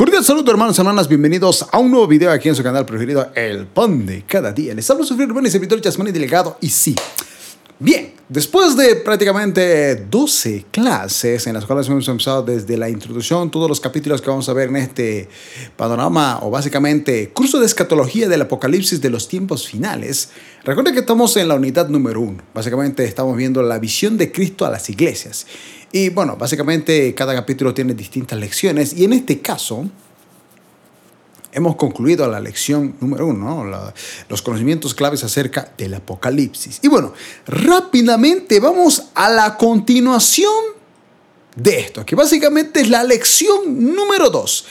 Cordial 0.00 0.24
saludo 0.24 0.50
hermanos 0.50 0.78
y 0.78 0.80
hermanas, 0.80 1.08
bienvenidos 1.08 1.66
a 1.70 1.78
un 1.78 1.90
nuevo 1.90 2.06
video 2.06 2.30
aquí 2.30 2.48
en 2.48 2.54
su 2.54 2.62
canal 2.62 2.86
preferido, 2.86 3.30
El 3.34 3.66
Pan 3.66 4.06
de 4.06 4.22
Cada 4.22 4.50
Día. 4.50 4.72
Les 4.72 4.88
hablo 4.88 5.04
su 5.04 5.12
hermano 5.20 5.46
y 5.46 5.50
servidor 5.50 5.78
Yasmani 5.78 6.10
Delegado 6.10 6.56
y 6.62 6.70
sí, 6.70 6.96
bien, 7.80 8.12
después 8.28 8.76
de 8.76 8.94
prácticamente 8.94 9.96
12 9.96 10.66
clases 10.70 11.46
en 11.48 11.54
las 11.54 11.64
cuales 11.64 11.88
hemos 11.88 12.06
empezado 12.06 12.42
desde 12.44 12.76
la 12.76 12.88
introducción, 12.88 13.50
todos 13.50 13.68
los 13.68 13.80
capítulos 13.80 14.22
que 14.22 14.30
vamos 14.30 14.48
a 14.48 14.52
ver 14.52 14.68
en 14.68 14.76
este 14.76 15.28
panorama 15.76 16.38
o 16.42 16.50
básicamente 16.50 17.30
curso 17.30 17.58
de 17.58 17.66
escatología 17.66 18.28
del 18.28 18.42
apocalipsis 18.42 19.00
de 19.00 19.10
los 19.10 19.26
tiempos 19.26 19.66
finales, 19.66 20.30
recuerden 20.62 20.94
que 20.94 21.00
estamos 21.00 21.36
en 21.36 21.48
la 21.48 21.56
unidad 21.56 21.88
número 21.88 22.20
uno, 22.20 22.42
básicamente 22.54 23.04
estamos 23.04 23.36
viendo 23.36 23.62
la 23.62 23.80
visión 23.80 24.16
de 24.16 24.30
Cristo 24.30 24.64
a 24.64 24.70
las 24.70 24.88
iglesias. 24.88 25.46
Y 25.92 26.10
bueno, 26.10 26.36
básicamente 26.36 27.12
cada 27.16 27.34
capítulo 27.34 27.74
tiene 27.74 27.94
distintas 27.94 28.38
lecciones 28.38 28.92
y 28.92 29.04
en 29.04 29.12
este 29.12 29.40
caso 29.40 29.90
hemos 31.52 31.76
concluido 31.76 32.28
la 32.28 32.40
lección 32.40 32.96
número 33.00 33.26
uno, 33.26 33.64
los 34.28 34.42
conocimientos 34.42 34.94
claves 34.94 35.24
acerca 35.24 35.72
del 35.76 35.94
Apocalipsis. 35.94 36.78
Y 36.82 36.88
bueno, 36.88 37.12
rápidamente 37.46 38.60
vamos 38.60 39.04
a 39.14 39.28
la 39.28 39.56
continuación 39.56 40.52
de 41.56 41.80
esto, 41.80 42.06
que 42.06 42.14
básicamente 42.14 42.80
es 42.80 42.88
la 42.88 43.04
lección 43.04 43.94
número 43.94 44.30
dos, 44.30 44.64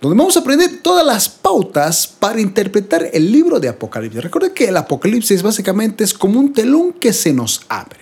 donde 0.00 0.16
vamos 0.16 0.36
a 0.36 0.40
aprender 0.40 0.80
todas 0.82 1.04
las 1.04 1.28
pautas 1.28 2.06
para 2.06 2.40
interpretar 2.40 3.10
el 3.12 3.30
libro 3.30 3.60
de 3.60 3.68
Apocalipsis. 3.68 4.22
Recuerden 4.22 4.54
que 4.54 4.68
el 4.68 4.76
Apocalipsis 4.76 5.42
básicamente 5.42 6.04
es 6.04 6.14
como 6.14 6.40
un 6.40 6.52
telón 6.52 6.92
que 6.94 7.12
se 7.12 7.32
nos 7.32 7.62
abre. 7.68 8.00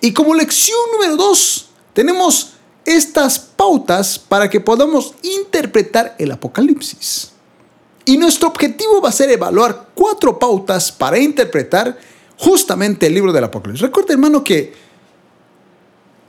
Y 0.00 0.12
como 0.12 0.34
lección 0.34 0.78
número 0.92 1.16
dos, 1.16 1.68
tenemos 1.92 2.54
estas 2.84 3.38
pautas 3.38 4.18
para 4.18 4.48
que 4.48 4.60
podamos 4.60 5.14
interpretar 5.22 6.14
el 6.18 6.32
Apocalipsis. 6.32 7.33
Y 8.04 8.18
nuestro 8.18 8.48
objetivo 8.48 9.00
va 9.00 9.08
a 9.08 9.12
ser 9.12 9.30
evaluar 9.30 9.88
cuatro 9.94 10.38
pautas 10.38 10.92
para 10.92 11.18
interpretar 11.18 11.96
justamente 12.36 13.06
el 13.06 13.14
libro 13.14 13.32
del 13.32 13.44
Apocalipsis. 13.44 13.82
Recuerda, 13.86 14.12
hermano, 14.12 14.44
que 14.44 14.74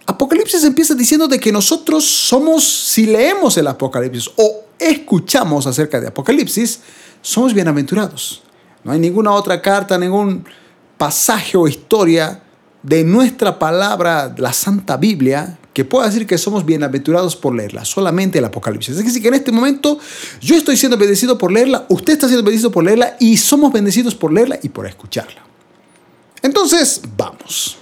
Apocalipsis 0.06 0.64
empieza 0.64 0.94
diciendo 0.94 1.28
de 1.28 1.40
que 1.40 1.52
nosotros 1.52 2.06
somos, 2.06 2.64
si 2.64 3.06
leemos 3.06 3.58
el 3.58 3.68
Apocalipsis 3.68 4.32
o 4.38 4.66
escuchamos 4.80 5.68
acerca 5.68 6.00
de 6.00 6.08
Apocalipsis, 6.08 6.80
somos 7.22 7.54
bienaventurados. 7.54 8.44
No 8.84 8.92
hay 8.92 9.00
ninguna 9.00 9.32
otra 9.32 9.62
carta, 9.62 9.98
ningún 9.98 10.46
pasaje 10.98 11.58
o 11.58 11.68
historia 11.68 12.42
de 12.84 13.04
nuestra 13.04 13.58
palabra, 13.58 14.34
la 14.38 14.54
Santa 14.54 14.96
Biblia, 14.96 15.58
que 15.76 15.84
pueda 15.84 16.06
decir 16.06 16.26
que 16.26 16.38
somos 16.38 16.66
bienaventurados 16.66 17.36
por 17.36 17.54
leerla, 17.54 17.84
solamente 17.84 18.40
el 18.40 18.46
Apocalipsis. 18.46 18.96
Es 18.96 19.04
decir, 19.04 19.22
que 19.22 19.28
en 19.28 19.34
este 19.34 19.52
momento 19.52 20.00
yo 20.40 20.56
estoy 20.56 20.78
siendo 20.78 20.98
bendecido 20.98 21.38
por 21.38 21.52
leerla, 21.52 21.86
usted 21.90 22.14
está 22.14 22.28
siendo 22.28 22.46
bendecido 22.46 22.72
por 22.72 22.86
leerla 22.86 23.18
y 23.20 23.36
somos 23.36 23.74
bendecidos 23.74 24.16
por 24.16 24.32
leerla 24.32 24.58
y 24.64 24.70
por 24.70 24.88
escucharla. 24.88 25.44
Entonces, 26.42 27.02
vamos. 27.18 27.76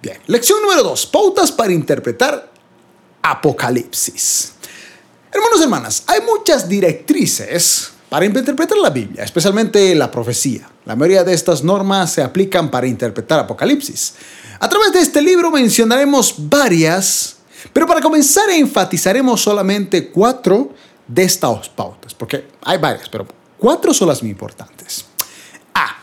Bien, 0.00 0.18
lección 0.28 0.62
número 0.62 0.84
dos, 0.84 1.06
pautas 1.06 1.50
para 1.50 1.72
interpretar 1.72 2.52
Apocalipsis. 3.22 4.52
Hermanos 5.32 5.58
y 5.58 5.62
hermanas, 5.64 6.04
hay 6.06 6.20
muchas 6.20 6.68
directrices 6.68 7.90
para 8.08 8.24
interpretar 8.24 8.78
la 8.78 8.90
Biblia, 8.90 9.24
especialmente 9.24 9.92
la 9.96 10.08
profecía. 10.08 10.70
La 10.84 10.94
mayoría 10.94 11.24
de 11.24 11.34
estas 11.34 11.64
normas 11.64 12.12
se 12.12 12.22
aplican 12.22 12.70
para 12.70 12.86
interpretar 12.86 13.40
Apocalipsis. 13.40 14.14
A 14.58 14.68
través 14.68 14.92
de 14.92 15.00
este 15.00 15.20
libro 15.20 15.50
mencionaremos 15.50 16.34
varias, 16.38 17.36
pero 17.72 17.86
para 17.86 18.00
comenzar 18.00 18.48
enfatizaremos 18.50 19.40
solamente 19.40 20.08
cuatro 20.10 20.74
de 21.06 21.24
estas 21.24 21.68
pautas, 21.68 22.14
porque 22.14 22.48
hay 22.62 22.78
varias, 22.78 23.08
pero 23.08 23.26
cuatro 23.58 23.92
son 23.92 24.08
las 24.08 24.22
muy 24.22 24.30
importantes. 24.30 25.04
A. 25.74 25.96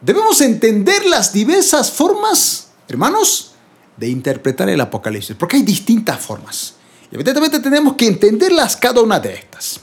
Debemos 0.00 0.40
entender 0.40 1.06
las 1.06 1.32
diversas 1.32 1.90
formas, 1.90 2.68
hermanos, 2.88 3.52
de 3.96 4.08
interpretar 4.08 4.68
el 4.68 4.80
Apocalipsis, 4.80 5.36
porque 5.36 5.56
hay 5.56 5.62
distintas 5.62 6.18
formas. 6.18 6.74
Y 7.10 7.14
evidentemente 7.14 7.60
tenemos 7.60 7.94
que 7.94 8.06
entenderlas 8.06 8.76
cada 8.76 9.00
una 9.00 9.20
de 9.20 9.34
estas. 9.34 9.80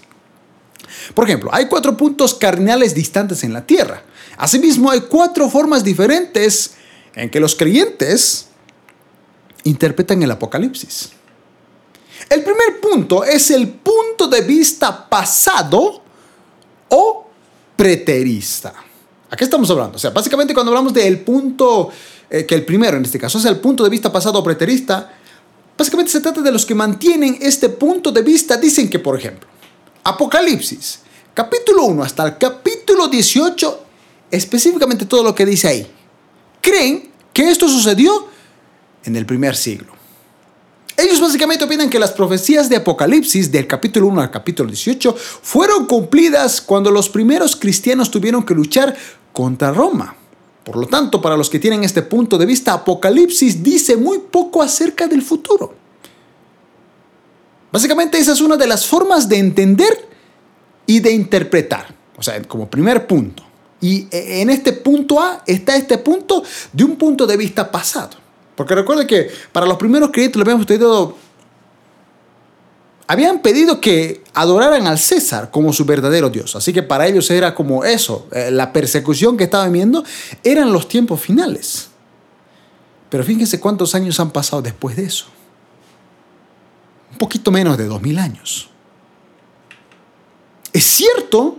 Por 1.13 1.25
ejemplo, 1.25 1.50
hay 1.53 1.68
cuatro 1.68 1.96
puntos 1.96 2.34
cardinales 2.34 2.94
distantes 2.94 3.44
en 3.44 3.53
la 3.53 3.66
Tierra. 3.66 4.03
Asimismo, 4.38 4.91
hay 4.91 5.01
cuatro 5.01 5.50
formas 5.50 5.84
diferentes 5.84 6.75
en 7.16 7.30
que 7.30 7.40
los 7.40 7.56
creyentes 7.56 8.47
interpretan 9.64 10.22
el 10.24 10.31
Apocalipsis. 10.31 11.12
El 12.30 12.44
primer 12.44 12.80
punto 12.81 13.24
es 13.24 13.50
el 13.52 13.68
punto 13.70 14.28
de 14.28 14.42
vista 14.42 15.09
pasado 15.09 16.02
o 16.90 17.28
preterista. 17.75 18.74
¿A 19.30 19.36
qué 19.36 19.44
estamos 19.44 19.69
hablando? 19.69 19.96
O 19.96 20.00
sea, 20.00 20.09
básicamente 20.09 20.53
cuando 20.53 20.72
hablamos 20.72 20.94
del 20.94 21.19
punto, 21.22 21.90
eh, 22.30 22.46
que 22.46 22.56
el 22.56 22.66
primero 22.66 22.98
en 22.98 23.06
este 23.06 23.19
caso 23.19 23.38
es 23.38 23.46
el 23.46 23.59
punto 23.59 23.84
de 23.84 23.90
vista 23.90 24.12
pasado 24.12 24.40
o 24.40 24.44
preterista, 24.44 25.12
básicamente 25.78 26.12
se 26.12 26.19
trata 26.19 26.42
de 26.42 26.52
los 26.52 26.66
que 26.66 26.75
mantienen 26.75 27.38
este 27.42 27.69
punto 27.69 28.12
de 28.12 28.22
vista, 28.22 28.58
dicen 28.58 28.90
que, 28.90 29.00
por 29.00 29.18
ejemplo, 29.18 29.48
Apocalipsis, 30.03 31.00
capítulo 31.34 31.86
1 31.86 32.03
hasta 32.03 32.25
el 32.25 32.38
capítulo 32.38 33.08
18, 33.08 33.84
específicamente 34.31 35.06
todo 35.06 35.24
lo 35.24 35.34
que 35.34 35.46
dice 35.46 35.68
ahí, 35.68 35.92
creen 36.62 37.12
que 37.34 37.50
esto 37.50 37.68
sucedió 37.68 38.28
en 39.03 39.16
el 39.16 39.25
primer 39.25 39.56
siglo. 39.56 39.94
Ellos 40.97 41.22
básicamente 41.22 41.64
opinan 41.64 41.90
que 41.90 41.97
las 41.97 42.12
profecías 42.12 42.68
de 42.68 42.75
Apocalipsis 42.75 43.50
del 43.50 43.66
capítulo 43.66 44.08
1 44.08 44.22
al 44.22 44.31
capítulo 44.31 44.69
18 44.69 45.16
fueron 45.16 45.86
cumplidas 45.86 46.59
cuando 46.59 46.92
los 46.92 47.08
primeros 47.08 47.56
cristianos 47.56 48.12
tuvieron 48.12 48.44
que 48.44 48.53
luchar 48.53 48.96
contra 49.31 49.72
Roma. 49.72 50.14
Por 50.66 50.75
lo 50.75 50.88
tanto, 50.88 51.22
para 51.22 51.38
los 51.38 51.50
que 51.50 51.58
tienen 51.58 51.86
este 51.86 52.02
punto 52.02 52.38
de 52.38 52.46
vista, 52.46 52.74
Apocalipsis 52.74 53.64
dice 53.64 53.96
muy 53.96 54.19
poco 54.19 54.62
acerca 54.62 55.08
del 55.08 55.22
futuro. 55.22 55.74
Básicamente 57.72 58.18
esa 58.18 58.34
es 58.34 58.42
una 58.42 58.58
de 58.58 58.68
las 58.68 58.86
formas 58.86 59.30
de 59.30 59.38
entender 59.38 60.09
y 60.86 61.00
de 61.00 61.12
interpretar. 61.12 61.96
O 62.18 62.22
sea, 62.22 62.42
como 62.44 62.69
primer 62.69 63.08
punto. 63.08 63.49
Y 63.81 64.07
en 64.12 64.50
este 64.50 64.73
punto 64.73 65.22
A 65.22 65.44
está 65.45 65.75
este 65.75 65.97
punto 65.97 66.44
de 66.73 66.84
un 66.84 66.97
punto 66.97 67.25
de 67.25 67.38
vista 67.38 67.72
pasado. 67.72 68.12
Porque 68.56 68.75
recuerde 68.75 69.07
que 69.07 69.29
para 69.53 69.66
los 69.66 69.78
primeros 69.78 70.09
creyentes 70.12 70.35
lo 70.38 70.41
habíamos 70.41 70.66
pedido, 70.66 71.16
habían 73.07 73.41
pedido 73.41 73.79
que 73.79 74.22
adoraran 74.34 74.85
al 74.85 75.00
César 75.00 75.50
como 75.50 75.72
su 75.72 75.85
verdadero 75.85 76.29
Dios. 76.29 76.57
Así 76.57 76.73
que 76.73 76.84
para 76.84 77.07
ellos 77.07 77.31
era 77.31 77.56
como 77.56 77.85
eso, 77.85 78.28
eh, 78.34 78.51
la 78.51 78.73
persecución 78.73 79.38
que 79.38 79.45
estaban 79.45 79.72
viendo 79.72 80.03
eran 80.44 80.73
los 80.73 80.89
tiempos 80.89 81.22
finales. 81.22 81.88
Pero 83.09 83.23
fíjense 83.23 83.59
cuántos 83.62 83.95
años 83.95 84.19
han 84.19 84.31
pasado 84.31 84.62
después 84.62 84.97
de 84.97 85.06
eso. 85.06 85.28
Un 87.12 87.18
poquito 87.18 87.51
menos 87.51 87.78
de 87.78 87.85
dos 87.85 88.01
mil 88.01 88.19
años. 88.19 88.69
Es 90.73 90.84
cierto 90.84 91.57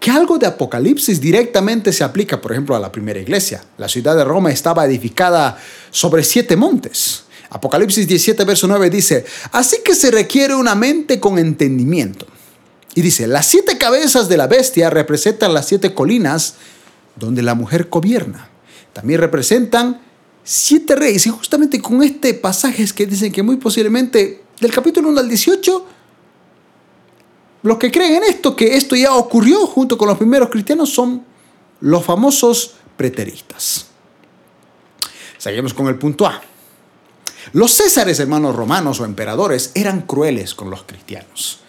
que 0.00 0.10
algo 0.10 0.38
de 0.38 0.46
Apocalipsis 0.46 1.20
directamente 1.20 1.92
se 1.92 2.02
aplica, 2.02 2.40
por 2.40 2.52
ejemplo, 2.52 2.74
a 2.74 2.80
la 2.80 2.90
primera 2.90 3.20
iglesia. 3.20 3.62
La 3.76 3.86
ciudad 3.86 4.16
de 4.16 4.24
Roma 4.24 4.50
estaba 4.50 4.86
edificada 4.86 5.58
sobre 5.90 6.24
siete 6.24 6.56
montes. 6.56 7.24
Apocalipsis 7.50 8.08
17, 8.08 8.44
verso 8.44 8.66
9 8.66 8.88
dice, 8.88 9.26
así 9.52 9.78
que 9.84 9.94
se 9.94 10.10
requiere 10.10 10.54
una 10.54 10.74
mente 10.74 11.20
con 11.20 11.38
entendimiento. 11.38 12.26
Y 12.94 13.02
dice, 13.02 13.26
las 13.26 13.46
siete 13.46 13.76
cabezas 13.76 14.28
de 14.30 14.38
la 14.38 14.46
bestia 14.46 14.88
representan 14.88 15.52
las 15.52 15.68
siete 15.68 15.92
colinas 15.92 16.54
donde 17.16 17.42
la 17.42 17.54
mujer 17.54 17.88
gobierna. 17.90 18.48
También 18.94 19.20
representan 19.20 20.00
siete 20.42 20.96
reyes. 20.96 21.26
Y 21.26 21.30
justamente 21.30 21.80
con 21.82 22.02
este 22.02 22.32
pasaje 22.32 22.82
es 22.82 22.94
que 22.94 23.06
dicen 23.06 23.32
que 23.32 23.42
muy 23.42 23.56
posiblemente 23.56 24.42
del 24.60 24.72
capítulo 24.72 25.10
1 25.10 25.20
al 25.20 25.28
18 25.28 25.86
los 27.62 27.76
que 27.78 27.90
creen 27.90 28.16
en 28.16 28.24
esto, 28.24 28.56
que 28.56 28.76
esto 28.76 28.96
ya 28.96 29.14
ocurrió 29.14 29.66
junto 29.66 29.98
con 29.98 30.08
los 30.08 30.18
primeros 30.18 30.48
cristianos, 30.48 30.90
son 30.90 31.24
los 31.80 32.04
famosos 32.04 32.74
preteristas. 32.96 33.86
Seguimos 35.38 35.74
con 35.74 35.86
el 35.88 35.96
punto 35.96 36.26
A. 36.26 36.40
Los 37.52 37.72
césares, 37.72 38.20
hermanos 38.20 38.54
romanos 38.54 39.00
o 39.00 39.04
emperadores, 39.04 39.72
eran 39.74 40.02
crueles 40.02 40.54
con 40.54 40.70
los 40.70 40.84
cristianos. 40.84 41.60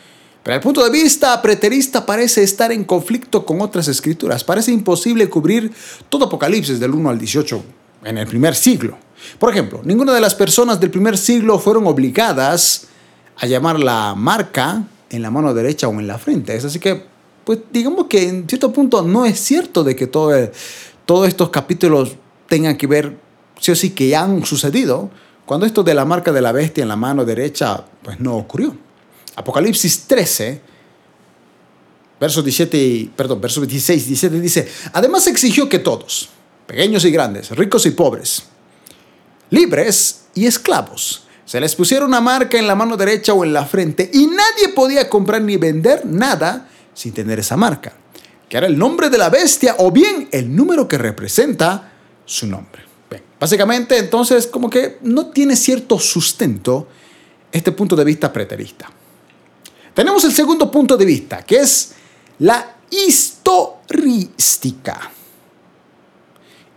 Pero 0.44 0.56
el 0.56 0.62
punto 0.62 0.84
de 0.84 0.90
vista 0.90 1.40
preterista 1.42 2.06
parece 2.06 2.44
estar 2.44 2.72
en 2.72 2.84
conflicto 2.84 3.46
con 3.46 3.62
otras 3.62 3.88
escrituras. 3.88 4.44
Parece 4.44 4.72
imposible 4.72 5.30
cubrir 5.30 5.72
todo 6.10 6.26
Apocalipsis 6.26 6.80
del 6.80 6.92
1 6.92 7.10
al 7.10 7.20
18 7.20 7.64
en 8.06 8.18
el 8.18 8.28
primer 8.28 8.56
siglo. 8.56 8.98
Por 9.38 9.52
ejemplo, 9.52 9.82
ninguna 9.84 10.14
de 10.14 10.22
las 10.22 10.34
personas 10.34 10.80
del 10.80 10.90
primer 10.90 11.18
siglo 11.18 11.60
fueron 11.60 11.86
obligadas 11.86 12.88
a 13.38 13.46
llamar 13.46 13.80
la 13.80 14.16
marca 14.16 14.84
en 15.12 15.22
la 15.22 15.30
mano 15.30 15.54
derecha 15.54 15.88
o 15.88 16.00
en 16.00 16.08
la 16.08 16.18
frente. 16.18 16.56
Es 16.56 16.66
así 16.66 16.80
que, 16.80 17.06
pues 17.44 17.60
digamos 17.72 18.08
que 18.08 18.28
en 18.28 18.48
cierto 18.48 18.72
punto 18.72 19.04
no 19.04 19.26
es 19.26 19.40
cierto 19.40 19.84
de 19.84 19.96
que 19.96 20.08
todo 20.08 20.32
todos 21.06 21.28
estos 21.28 21.50
capítulos 21.50 22.16
tengan 22.48 22.78
que 22.78 22.88
ver, 22.88 23.18
sí 23.60 23.72
o 23.72 23.76
sí, 23.76 23.90
que 23.92 24.08
ya 24.08 24.24
han 24.24 24.46
sucedido, 24.46 25.10
cuando 25.46 25.66
esto 25.66 25.84
de 25.84 25.94
la 25.94 26.06
marca 26.06 26.32
de 26.32 26.42
la 26.42 26.54
bestia 26.54 26.84
en 26.84 26.88
la 26.88 26.96
mano 26.96 27.26
derecha, 27.26 27.84
pues 28.02 28.20
no 28.20 28.38
ocurrió. 28.38 28.78
Apocalipsis 29.36 30.06
13, 30.08 30.62
versos 32.20 32.44
17 32.44 33.10
perdón, 33.16 33.42
versos 33.42 33.68
16 33.68 34.08
17 34.08 34.40
dice, 34.40 34.68
además 34.94 35.28
exigió 35.28 35.68
que 35.68 35.80
todos, 35.80 36.30
pequeños 36.68 37.04
y 37.04 37.12
grandes, 37.12 37.50
ricos 37.52 37.86
y 37.86 37.92
pobres, 37.92 38.44
libres 39.50 40.26
y 40.34 40.46
esclavos, 40.46 41.26
se 41.52 41.60
les 41.60 41.76
pusiera 41.76 42.06
una 42.06 42.22
marca 42.22 42.58
en 42.58 42.66
la 42.66 42.76
mano 42.76 42.96
derecha 42.96 43.34
o 43.34 43.44
en 43.44 43.52
la 43.52 43.66
frente 43.66 44.10
y 44.14 44.26
nadie 44.26 44.70
podía 44.74 45.10
comprar 45.10 45.42
ni 45.42 45.58
vender 45.58 46.06
nada 46.06 46.70
sin 46.94 47.12
tener 47.12 47.40
esa 47.40 47.58
marca, 47.58 47.92
que 48.48 48.56
era 48.56 48.68
el 48.68 48.80
nombre 48.80 49.10
de 49.10 49.18
la 49.18 49.30
bestia 49.30 49.76
o 49.80 49.92
bien 49.92 50.30
el 50.32 50.56
número 50.56 50.88
que 50.88 50.98
representa 50.98 51.92
su 52.24 52.48
nombre. 52.48 52.84
básicamente 53.38 53.98
entonces 53.98 54.48
como 54.48 54.70
que 54.70 55.00
no 55.02 55.32
tiene 55.32 55.58
cierto 55.58 56.00
sustento 56.00 56.88
este 57.52 57.74
punto 57.74 57.98
de 57.98 58.06
vista 58.06 58.32
preterista. 58.32 58.90
Tenemos 59.94 60.24
el 60.24 60.32
segundo 60.32 60.72
punto 60.72 60.96
de 60.96 61.04
vista, 61.04 61.44
que 61.44 61.58
es 61.58 61.96
la 62.40 62.78
historistica. 62.90 65.12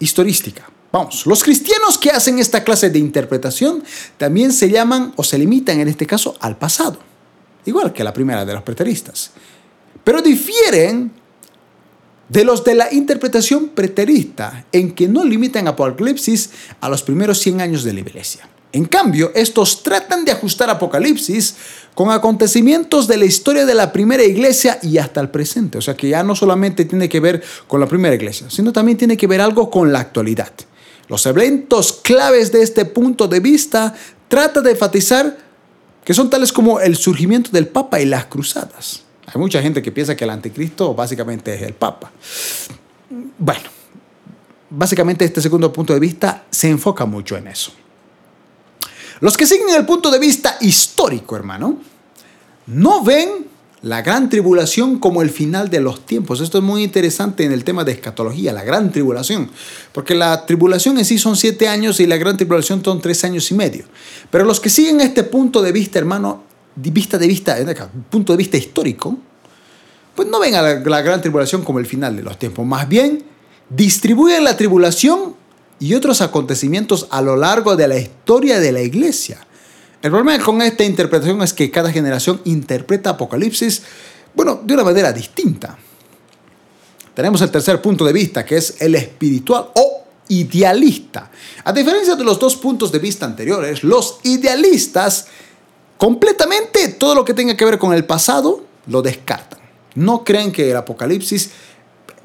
Historistica. 0.00 0.73
Vamos, 0.94 1.26
los 1.26 1.42
cristianos 1.42 1.98
que 1.98 2.10
hacen 2.10 2.38
esta 2.38 2.62
clase 2.62 2.88
de 2.88 3.00
interpretación 3.00 3.82
también 4.16 4.52
se 4.52 4.70
llaman 4.70 5.12
o 5.16 5.24
se 5.24 5.36
limitan 5.36 5.80
en 5.80 5.88
este 5.88 6.06
caso 6.06 6.36
al 6.38 6.56
pasado, 6.56 6.98
igual 7.64 7.92
que 7.92 8.04
la 8.04 8.12
primera 8.12 8.44
de 8.44 8.54
los 8.54 8.62
preteristas. 8.62 9.32
Pero 10.04 10.22
difieren 10.22 11.10
de 12.28 12.44
los 12.44 12.62
de 12.62 12.76
la 12.76 12.94
interpretación 12.94 13.70
preterista 13.70 14.66
en 14.70 14.92
que 14.92 15.08
no 15.08 15.24
limitan 15.24 15.66
Apocalipsis 15.66 16.50
a 16.80 16.88
los 16.88 17.02
primeros 17.02 17.40
100 17.40 17.60
años 17.60 17.82
de 17.82 17.92
la 17.92 17.98
iglesia. 17.98 18.48
En 18.70 18.84
cambio, 18.84 19.32
estos 19.34 19.82
tratan 19.82 20.24
de 20.24 20.30
ajustar 20.30 20.70
Apocalipsis 20.70 21.56
con 21.96 22.12
acontecimientos 22.12 23.08
de 23.08 23.16
la 23.16 23.24
historia 23.24 23.66
de 23.66 23.74
la 23.74 23.90
primera 23.92 24.22
iglesia 24.22 24.78
y 24.80 24.98
hasta 24.98 25.20
el 25.20 25.30
presente. 25.30 25.76
O 25.76 25.80
sea 25.80 25.96
que 25.96 26.10
ya 26.10 26.22
no 26.22 26.36
solamente 26.36 26.84
tiene 26.84 27.08
que 27.08 27.18
ver 27.18 27.42
con 27.66 27.80
la 27.80 27.88
primera 27.88 28.14
iglesia, 28.14 28.48
sino 28.48 28.72
también 28.72 28.96
tiene 28.96 29.16
que 29.16 29.26
ver 29.26 29.40
algo 29.40 29.68
con 29.68 29.92
la 29.92 29.98
actualidad. 29.98 30.52
Los 31.08 31.26
eventos 31.26 31.92
claves 31.92 32.52
de 32.52 32.62
este 32.62 32.84
punto 32.84 33.28
de 33.28 33.40
vista 33.40 33.94
trata 34.28 34.60
de 34.60 34.72
enfatizar 34.72 35.36
que 36.04 36.14
son 36.14 36.28
tales 36.28 36.52
como 36.52 36.80
el 36.80 36.96
surgimiento 36.96 37.50
del 37.50 37.68
Papa 37.68 38.00
y 38.00 38.06
las 38.06 38.26
cruzadas. 38.26 39.02
Hay 39.26 39.40
mucha 39.40 39.62
gente 39.62 39.80
que 39.80 39.90
piensa 39.90 40.14
que 40.16 40.24
el 40.24 40.30
anticristo 40.30 40.94
básicamente 40.94 41.54
es 41.54 41.62
el 41.62 41.74
Papa. 41.74 42.12
Bueno, 43.38 43.70
básicamente 44.70 45.24
este 45.24 45.40
segundo 45.40 45.72
punto 45.72 45.94
de 45.94 46.00
vista 46.00 46.44
se 46.50 46.68
enfoca 46.68 47.06
mucho 47.06 47.36
en 47.36 47.48
eso. 47.48 47.72
Los 49.20 49.36
que 49.36 49.46
siguen 49.46 49.70
el 49.70 49.86
punto 49.86 50.10
de 50.10 50.18
vista 50.18 50.58
histórico, 50.60 51.36
hermano, 51.36 51.78
no 52.66 53.02
ven 53.02 53.46
la 53.84 54.00
gran 54.00 54.30
tribulación 54.30 54.98
como 54.98 55.20
el 55.20 55.28
final 55.28 55.68
de 55.68 55.78
los 55.78 56.06
tiempos. 56.06 56.40
Esto 56.40 56.56
es 56.56 56.64
muy 56.64 56.82
interesante 56.82 57.44
en 57.44 57.52
el 57.52 57.64
tema 57.64 57.84
de 57.84 57.92
escatología, 57.92 58.50
la 58.54 58.64
gran 58.64 58.90
tribulación. 58.90 59.50
Porque 59.92 60.14
la 60.14 60.46
tribulación 60.46 60.96
en 60.96 61.04
sí 61.04 61.18
son 61.18 61.36
siete 61.36 61.68
años 61.68 62.00
y 62.00 62.06
la 62.06 62.16
gran 62.16 62.38
tribulación 62.38 62.82
son 62.82 63.02
tres 63.02 63.22
años 63.24 63.50
y 63.50 63.54
medio. 63.54 63.84
Pero 64.30 64.44
los 64.46 64.58
que 64.58 64.70
siguen 64.70 65.02
este 65.02 65.22
punto 65.22 65.60
de 65.60 65.70
vista, 65.70 65.98
hermano, 65.98 66.44
vista 66.76 67.18
de 67.18 67.28
vista, 67.28 67.58
punto 68.08 68.32
de 68.32 68.38
vista 68.38 68.56
histórico, 68.56 69.18
pues 70.14 70.28
no 70.28 70.40
ven 70.40 70.54
a 70.54 70.62
la, 70.62 70.80
la 70.80 71.02
gran 71.02 71.20
tribulación 71.20 71.62
como 71.62 71.78
el 71.78 71.84
final 71.84 72.16
de 72.16 72.22
los 72.22 72.38
tiempos. 72.38 72.64
Más 72.64 72.88
bien, 72.88 73.22
distribuyen 73.68 74.44
la 74.44 74.56
tribulación 74.56 75.36
y 75.78 75.92
otros 75.92 76.22
acontecimientos 76.22 77.06
a 77.10 77.20
lo 77.20 77.36
largo 77.36 77.76
de 77.76 77.86
la 77.86 77.98
historia 77.98 78.60
de 78.60 78.72
la 78.72 78.80
iglesia 78.80 79.46
el 80.04 80.10
problema 80.10 80.44
con 80.44 80.60
esta 80.60 80.84
interpretación 80.84 81.40
es 81.40 81.54
que 81.54 81.70
cada 81.70 81.90
generación 81.90 82.38
interpreta 82.44 83.08
Apocalipsis, 83.08 83.82
bueno, 84.34 84.60
de 84.62 84.74
una 84.74 84.84
manera 84.84 85.10
distinta. 85.10 85.78
Tenemos 87.14 87.40
el 87.40 87.50
tercer 87.50 87.80
punto 87.80 88.04
de 88.04 88.12
vista, 88.12 88.44
que 88.44 88.58
es 88.58 88.82
el 88.82 88.96
espiritual 88.96 89.68
o 89.74 90.04
idealista. 90.28 91.30
A 91.64 91.72
diferencia 91.72 92.16
de 92.16 92.22
los 92.22 92.38
dos 92.38 92.54
puntos 92.56 92.92
de 92.92 92.98
vista 92.98 93.24
anteriores, 93.24 93.82
los 93.82 94.18
idealistas 94.24 95.28
completamente 95.96 96.88
todo 96.88 97.14
lo 97.14 97.24
que 97.24 97.32
tenga 97.32 97.56
que 97.56 97.64
ver 97.64 97.78
con 97.78 97.94
el 97.94 98.04
pasado 98.04 98.62
lo 98.88 99.00
descartan. 99.00 99.60
No 99.94 100.22
creen 100.22 100.52
que 100.52 100.70
el 100.70 100.76
Apocalipsis, 100.76 101.48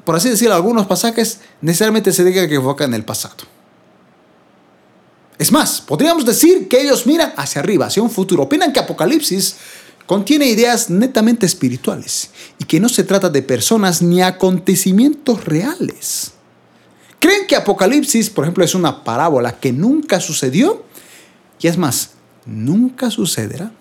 por 0.04 0.16
así 0.16 0.28
decirlo, 0.28 0.54
algunos 0.54 0.86
pasajes 0.86 1.40
necesariamente 1.62 2.12
se 2.12 2.24
diga 2.24 2.46
que 2.46 2.56
enfocan 2.56 2.90
en 2.90 2.94
el 2.96 3.04
pasado. 3.06 3.59
Es 5.40 5.50
más, 5.52 5.80
podríamos 5.80 6.26
decir 6.26 6.68
que 6.68 6.82
ellos 6.82 7.06
miran 7.06 7.32
hacia 7.34 7.62
arriba, 7.62 7.86
hacia 7.86 8.02
un 8.02 8.10
futuro. 8.10 8.42
Opinan 8.42 8.74
que 8.74 8.78
Apocalipsis 8.78 9.56
contiene 10.04 10.44
ideas 10.44 10.90
netamente 10.90 11.46
espirituales 11.46 12.28
y 12.58 12.66
que 12.66 12.78
no 12.78 12.90
se 12.90 13.04
trata 13.04 13.30
de 13.30 13.40
personas 13.40 14.02
ni 14.02 14.20
acontecimientos 14.20 15.46
reales. 15.46 16.32
¿Creen 17.18 17.46
que 17.46 17.56
Apocalipsis, 17.56 18.28
por 18.28 18.44
ejemplo, 18.44 18.64
es 18.64 18.74
una 18.74 19.02
parábola 19.02 19.58
que 19.58 19.72
nunca 19.72 20.20
sucedió? 20.20 20.84
Y 21.58 21.68
es 21.68 21.78
más, 21.78 22.10
nunca 22.44 23.10
sucederá. 23.10 23.72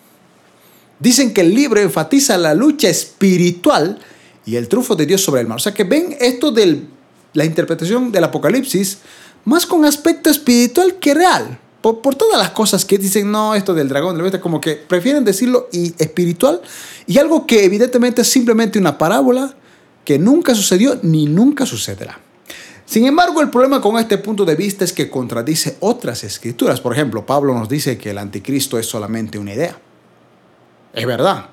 Dicen 0.97 1.33
que 1.33 1.41
el 1.41 1.53
libro 1.53 1.81
enfatiza 1.81 2.37
la 2.37 2.53
lucha 2.53 2.87
espiritual 2.87 3.99
y 4.45 4.55
el 4.55 4.69
trufo 4.69 4.95
de 4.95 5.05
Dios 5.05 5.21
sobre 5.21 5.41
el 5.41 5.47
mar. 5.47 5.57
O 5.57 5.59
sea 5.59 5.73
que 5.73 5.83
ven 5.83 6.15
esto 6.21 6.51
de 6.51 6.85
la 7.33 7.43
interpretación 7.43 8.13
del 8.13 8.23
Apocalipsis 8.23 8.99
más 9.45 9.65
con 9.65 9.85
aspecto 9.85 10.29
espiritual 10.29 10.95
que 10.95 11.13
real. 11.13 11.59
Por, 11.81 12.15
todas 12.15 12.37
las 12.37 12.49
cosas 12.49 12.83
que 12.83 12.97
dicen, 12.97 13.31
no, 13.31 13.55
esto 13.55 13.73
del 13.73 13.87
dragón, 13.87 14.15
del 14.15 14.23
bestia, 14.23 14.41
como 14.41 14.59
que 14.59 14.75
prefieren 14.75 15.23
decirlo 15.23 15.69
y 15.71 15.93
espiritual 15.97 16.61
y 17.07 17.17
algo 17.19 17.47
que 17.47 17.63
evidentemente 17.63 18.21
es 18.21 18.27
simplemente 18.27 18.77
una 18.77 18.97
parábola 18.97 19.55
que 20.03 20.19
nunca 20.19 20.53
sucedió 20.55 20.99
ni 21.03 21.25
nunca 21.25 21.65
sucederá. 21.65 22.19
Sin 22.85 23.05
embargo, 23.05 23.39
el 23.39 23.49
problema 23.49 23.79
con 23.79 23.97
este 23.97 24.17
punto 24.17 24.43
de 24.43 24.55
vista 24.55 24.83
es 24.83 24.91
que 24.91 25.09
contradice 25.09 25.77
otras 25.79 26.23
escrituras. 26.23 26.81
Por 26.81 26.91
ejemplo, 26.91 27.25
Pablo 27.25 27.53
nos 27.53 27.69
dice 27.69 27.97
que 27.97 28.09
el 28.09 28.17
anticristo 28.17 28.77
es 28.77 28.87
solamente 28.87 29.37
una 29.37 29.53
idea. 29.53 29.79
Es 30.91 31.05
verdad, 31.05 31.51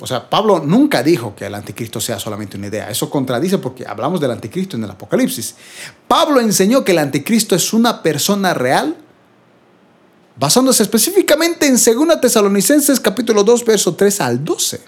o 0.00 0.06
sea, 0.06 0.30
Pablo 0.30 0.60
nunca 0.60 1.02
dijo 1.02 1.34
que 1.34 1.46
el 1.46 1.54
anticristo 1.54 2.00
sea 2.00 2.20
solamente 2.20 2.56
una 2.56 2.68
idea. 2.68 2.88
Eso 2.88 3.10
contradice 3.10 3.58
porque 3.58 3.84
hablamos 3.86 4.20
del 4.20 4.30
anticristo 4.30 4.76
en 4.76 4.84
el 4.84 4.90
Apocalipsis. 4.90 5.56
Pablo 6.06 6.40
enseñó 6.40 6.84
que 6.84 6.92
el 6.92 6.98
anticristo 6.98 7.56
es 7.56 7.72
una 7.72 8.00
persona 8.00 8.54
real, 8.54 8.96
basándose 10.36 10.84
específicamente 10.84 11.66
en 11.66 11.74
2 11.74 12.20
Tesalonicenses 12.20 13.00
capítulo 13.00 13.42
2, 13.42 13.64
verso 13.64 13.94
3 13.96 14.20
al 14.20 14.44
12. 14.44 14.80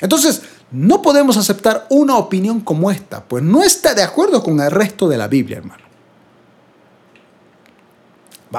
Entonces, 0.00 0.42
no 0.70 1.02
podemos 1.02 1.36
aceptar 1.36 1.86
una 1.90 2.16
opinión 2.16 2.60
como 2.60 2.92
esta, 2.92 3.24
pues 3.24 3.42
no 3.42 3.64
está 3.64 3.94
de 3.94 4.04
acuerdo 4.04 4.44
con 4.44 4.60
el 4.60 4.70
resto 4.70 5.08
de 5.08 5.18
la 5.18 5.26
Biblia, 5.26 5.58
hermano. 5.58 5.82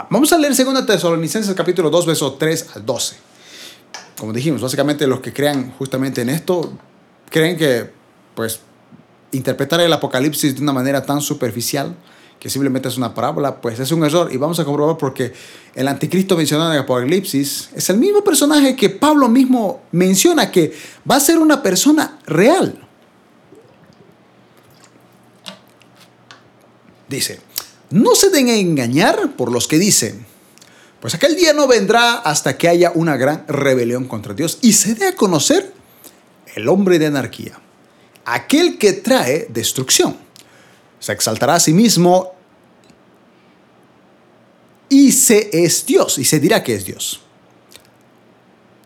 vamos 0.09 0.33
a 0.33 0.37
leer 0.37 0.53
2 0.53 0.85
Tesalonicenses 0.85 1.55
capítulo 1.55 1.89
2, 1.89 2.05
verso 2.07 2.33
3 2.33 2.67
al 2.75 2.85
12 2.85 3.30
como 4.17 4.33
dijimos, 4.33 4.61
básicamente 4.61 5.07
los 5.07 5.19
que 5.19 5.33
crean 5.33 5.71
justamente 5.71 6.21
en 6.21 6.29
esto, 6.29 6.77
creen 7.29 7.57
que 7.57 7.89
pues 8.35 8.59
interpretar 9.31 9.81
el 9.81 9.91
Apocalipsis 9.93 10.55
de 10.55 10.61
una 10.61 10.73
manera 10.73 11.05
tan 11.05 11.21
superficial, 11.21 11.95
que 12.39 12.49
simplemente 12.49 12.87
es 12.87 12.97
una 12.97 13.13
parábola, 13.13 13.61
pues 13.61 13.79
es 13.79 13.91
un 13.91 14.03
error. 14.03 14.33
Y 14.33 14.37
vamos 14.37 14.59
a 14.59 14.65
comprobar 14.65 14.97
porque 14.97 15.31
el 15.75 15.87
anticristo 15.87 16.35
mencionado 16.35 16.71
en 16.71 16.77
el 16.77 16.83
Apocalipsis 16.83 17.69
es 17.75 17.89
el 17.89 17.97
mismo 17.97 18.23
personaje 18.23 18.75
que 18.75 18.89
Pablo 18.89 19.29
mismo 19.29 19.83
menciona 19.91 20.49
que 20.49 20.73
va 21.09 21.17
a 21.17 21.19
ser 21.19 21.37
una 21.37 21.61
persona 21.61 22.19
real. 22.25 22.87
Dice, 27.07 27.39
no 27.91 28.15
se 28.15 28.29
den 28.29 28.47
a 28.49 28.55
engañar 28.55 29.35
por 29.35 29.51
los 29.51 29.67
que 29.67 29.77
dicen, 29.77 30.25
pues 31.01 31.15
aquel 31.15 31.35
día 31.35 31.51
no 31.51 31.67
vendrá 31.67 32.19
hasta 32.19 32.57
que 32.57 32.69
haya 32.69 32.91
una 32.93 33.17
gran 33.17 33.45
rebelión 33.47 34.07
contra 34.07 34.35
Dios 34.35 34.59
y 34.61 34.73
se 34.73 34.93
dé 34.93 35.07
a 35.07 35.15
conocer 35.15 35.73
el 36.55 36.69
hombre 36.69 36.99
de 36.99 37.07
anarquía, 37.07 37.59
aquel 38.23 38.77
que 38.77 38.93
trae 38.93 39.47
destrucción. 39.49 40.15
Se 40.99 41.11
exaltará 41.11 41.55
a 41.55 41.59
sí 41.59 41.73
mismo 41.73 42.33
y 44.89 45.11
se 45.11 45.49
es 45.51 45.87
Dios 45.87 46.19
y 46.19 46.23
se 46.25 46.39
dirá 46.39 46.61
que 46.61 46.75
es 46.75 46.85
Dios. 46.85 47.21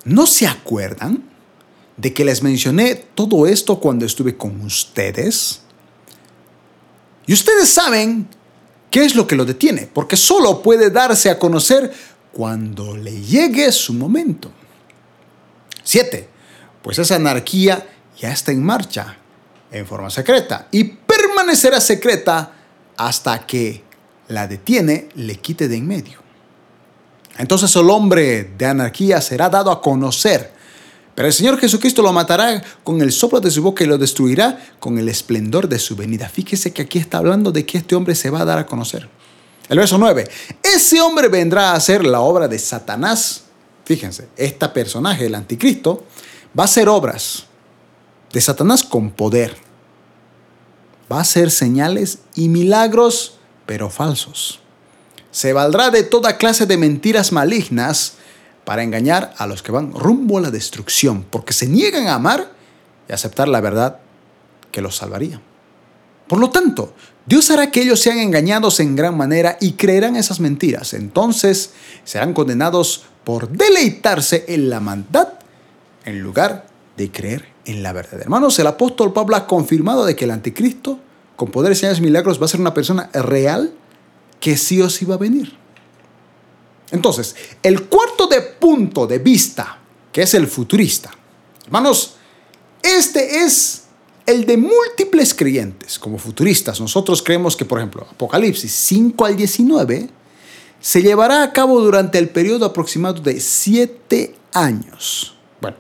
¿No 0.06 0.26
se 0.26 0.48
acuerdan 0.48 1.30
de 1.98 2.14
que 2.14 2.24
les 2.24 2.42
mencioné 2.42 2.96
todo 2.96 3.46
esto 3.46 3.82
cuando 3.82 4.06
estuve 4.06 4.38
con 4.38 4.62
ustedes? 4.62 5.62
Y 7.28 7.34
ustedes 7.34 7.68
saben 7.68 8.30
¿Qué 8.96 9.04
es 9.04 9.14
lo 9.14 9.28
que 9.28 9.36
lo 9.36 9.44
detiene? 9.44 9.90
Porque 9.94 10.16
solo 10.16 10.62
puede 10.62 10.90
darse 10.90 11.30
a 11.30 11.38
conocer 11.38 11.92
cuando 12.32 12.96
le 12.96 13.12
llegue 13.12 13.70
su 13.74 13.94
momento. 13.94 14.50
7. 15.84 16.30
Pues 16.82 16.98
esa 17.00 17.16
anarquía 17.16 17.86
ya 18.18 18.32
está 18.32 18.54
en 18.54 18.64
marcha 18.64 19.18
en 19.70 19.86
forma 19.86 20.10
secreta 20.10 20.70
y 20.72 20.86
permanecerá 20.86 21.82
secreta 21.82 22.54
hasta 22.96 23.46
que 23.46 23.84
la 24.30 24.48
detiene, 24.48 25.10
le 25.16 25.36
quite 25.42 25.68
de 25.68 25.76
en 25.76 25.88
medio. 25.90 26.20
Entonces 27.38 27.76
el 27.76 27.90
hombre 27.90 28.46
de 28.58 28.66
anarquía 28.66 29.20
será 29.20 29.50
dado 29.50 29.72
a 29.72 29.82
conocer 29.82 30.54
Pero 31.16 31.30
el 31.30 31.34
Señor 31.34 31.58
Jesucristo 31.58 32.02
lo 32.02 32.12
matará 32.12 32.62
con 32.84 33.02
el 33.02 33.14
soplo 33.14 33.40
de 33.40 33.50
su 33.50 33.64
boca 33.64 33.86
y 33.86 33.88
lo 33.88 33.98
destruirá 33.98 34.60
con 34.80 34.98
el 35.00 35.08
esplendor 35.08 35.70
de 35.70 35.80
su 35.80 35.96
venida. 35.96 36.28
Fíjese 36.28 36.74
que 36.74 36.82
aquí 36.82 37.00
está 37.00 37.20
hablando 37.20 37.54
de 37.54 37.66
que 37.66 37.78
este 37.78 37.96
hombre 37.96 38.16
se 38.16 38.30
va 38.30 38.42
a 38.42 38.46
dar 38.46 38.60
a 38.60 38.66
conocer. 38.66 39.08
El 39.70 39.78
verso 39.78 39.98
9. 39.98 40.30
Ese 40.62 41.00
hombre 41.00 41.30
vendrá 41.30 41.72
a 41.72 41.76
hacer 41.76 42.06
la 42.06 42.20
obra 42.20 42.50
de 42.50 42.60
Satanás. 42.60 43.46
Fíjense, 43.86 44.28
este 44.36 44.68
personaje, 44.70 45.26
el 45.26 45.36
anticristo, 45.36 46.04
va 46.58 46.64
a 46.64 46.66
hacer 46.66 46.90
obras 46.90 47.46
de 48.34 48.42
Satanás 48.42 48.84
con 48.84 49.12
poder. 49.12 49.56
Va 51.10 51.20
a 51.20 51.22
hacer 51.22 51.50
señales 51.50 52.20
y 52.36 52.50
milagros, 52.50 53.38
pero 53.66 53.90
falsos. 53.90 54.60
Se 55.32 55.54
valdrá 55.54 55.92
de 55.92 56.04
toda 56.04 56.38
clase 56.38 56.66
de 56.66 56.78
mentiras 56.78 57.32
malignas 57.32 58.16
para 58.66 58.84
engañar 58.84 59.34
a 59.38 59.48
los 59.48 59.64
que 59.64 59.72
van 59.72 59.94
rumbo 59.94 60.38
a 60.38 60.42
la 60.42 60.52
destrucción, 60.52 61.24
porque 61.30 61.54
se 61.54 61.68
niegan 61.68 62.08
a 62.08 62.16
amar 62.16 62.52
y 63.08 63.14
aceptar 63.14 63.48
la 63.48 63.62
verdad 63.62 64.00
que 64.72 64.82
los 64.82 64.98
salvaría. 64.98 65.40
Por 66.28 66.40
lo 66.40 66.50
tanto, 66.50 66.94
Dios 67.26 67.50
hará 67.52 67.72
que 67.72 67.82
ellos 67.82 68.00
sean 68.00 68.18
engañados 68.18 68.80
en 68.80 68.96
gran 68.96 69.16
manera 69.16 69.58
y 69.62 69.74
creerán 69.74 70.16
esas 70.16 70.40
mentiras. 70.40 70.94
Entonces 70.94 71.72
serán 72.04 72.34
condenados 72.34 73.06
por 73.24 73.50
deleitarse 73.50 74.46
en 74.48 74.70
la 74.70 74.80
maldad 74.80 75.30
en 76.06 76.20
lugar 76.22 76.68
de 76.98 77.12
creer 77.12 77.46
en 77.66 77.84
la 77.84 77.94
verdad. 77.94 78.22
Hermanos, 78.22 78.58
el 78.60 78.68
apóstol 78.68 79.14
Pablo 79.14 79.36
ha 79.36 79.48
confirmado 79.48 80.06
de 80.06 80.16
que 80.16 80.26
el 80.26 80.32
anticristo, 80.32 81.00
con 81.36 81.50
poderes, 81.50 81.80
señales 81.80 82.00
y 82.00 82.04
milagros, 82.04 82.40
va 82.40 82.46
a 82.46 82.50
ser 82.50 82.60
una 82.60 82.74
persona 82.74 83.10
real 83.14 83.74
que 84.40 84.58
sí 84.58 84.82
o 84.82 84.90
sí 84.90 85.06
va 85.06 85.16
a 85.16 85.20
venir. 85.20 85.58
Entonces, 86.92 87.36
el 87.64 87.84
cuarto 87.84 88.28
de 88.28 88.42
punto 88.42 89.08
de 89.08 89.20
vista, 89.20 89.80
que 90.12 90.22
es 90.22 90.34
el 90.34 90.48
futurista, 90.48 91.12
hermanos, 91.66 92.16
este 92.82 93.44
es 93.44 93.84
el 94.26 94.46
de 94.46 94.58
múltiples 94.58 95.34
creyentes 95.34 96.00
como 96.00 96.18
futuristas. 96.18 96.80
Nosotros 96.80 97.22
creemos 97.22 97.56
que, 97.56 97.66
por 97.66 97.80
ejemplo, 97.80 98.08
Apocalipsis 98.10 98.72
5 98.72 99.26
al 99.26 99.36
19 99.36 100.10
se 100.80 101.02
llevará 101.02 101.44
a 101.44 101.54
cabo 101.54 101.82
durante 101.82 102.18
el 102.18 102.30
periodo 102.30 102.66
aproximado 102.66 103.22
de 103.22 103.40
siete 103.40 104.36
años. 104.54 105.36
Bueno, 105.62 105.78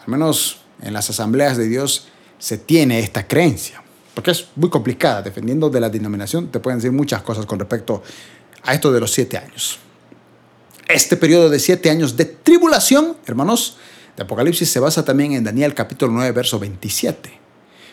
al 0.00 0.08
menos 0.08 0.58
en 0.80 0.92
las 0.92 1.10
asambleas 1.10 1.56
de 1.56 1.68
Dios 1.68 2.08
se 2.38 2.58
tiene 2.58 3.00
esta 3.00 3.26
creencia, 3.26 3.82
porque 4.14 4.30
es 4.32 4.46
muy 4.56 4.70
complicada. 4.70 5.22
Dependiendo 5.22 5.70
de 5.70 5.80
la 5.80 5.90
denominación, 5.90 6.48
te 6.50 6.60
pueden 6.60 6.78
decir 6.78 6.92
muchas 6.92 7.22
cosas 7.22 7.46
con 7.46 7.58
respecto 7.58 8.02
a 8.62 8.74
esto 8.74 8.92
de 8.92 9.00
los 9.00 9.12
siete 9.12 9.38
años. 9.38 9.78
Este 10.88 11.16
periodo 11.16 11.50
de 11.50 11.58
siete 11.58 11.90
años 11.90 12.16
de 12.16 12.26
tribulación, 12.26 13.16
hermanos, 13.26 13.76
de 14.16 14.22
Apocalipsis 14.22 14.70
se 14.70 14.78
basa 14.78 15.04
también 15.04 15.32
en 15.32 15.42
Daniel 15.42 15.74
capítulo 15.74 16.12
9, 16.12 16.30
verso 16.30 16.60
27, 16.60 17.28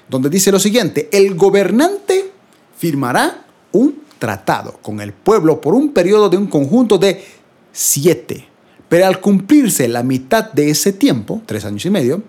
donde 0.07 0.29
dice 0.29 0.51
lo 0.51 0.59
siguiente, 0.59 1.09
el 1.11 1.33
gobernante 1.33 2.31
firmará 2.77 3.45
un 3.71 4.03
tratado 4.19 4.77
con 4.83 5.01
el 5.01 5.11
pueblo 5.11 5.59
por 5.59 5.73
un 5.73 5.91
periodo 5.91 6.29
de 6.29 6.37
un 6.37 6.45
conjunto 6.45 6.99
de 6.99 7.25
siete, 7.71 8.47
pero 8.87 9.07
al 9.07 9.19
cumplirse 9.19 9.87
la 9.87 10.03
mitad 10.03 10.51
de 10.51 10.69
ese 10.69 10.93
tiempo, 10.93 11.41
tres 11.47 11.65
años 11.65 11.83
y 11.85 11.89
medio, 11.89 12.21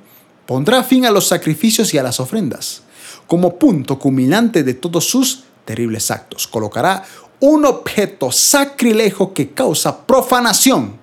pondrá 0.46 0.82
fin 0.82 1.04
a 1.04 1.10
los 1.10 1.26
sacrificios 1.28 1.92
y 1.92 1.98
a 1.98 2.02
las 2.02 2.20
ofrendas, 2.20 2.84
como 3.26 3.58
punto 3.58 3.98
culminante 3.98 4.62
de 4.62 4.72
todos 4.72 5.04
sus 5.04 5.44
terribles 5.66 6.10
actos. 6.10 6.46
Colocará 6.46 7.04
un 7.40 7.64
objeto 7.64 8.32
sacrilegio 8.32 9.32
que 9.32 9.50
causa 9.50 10.06
profanación, 10.06 10.98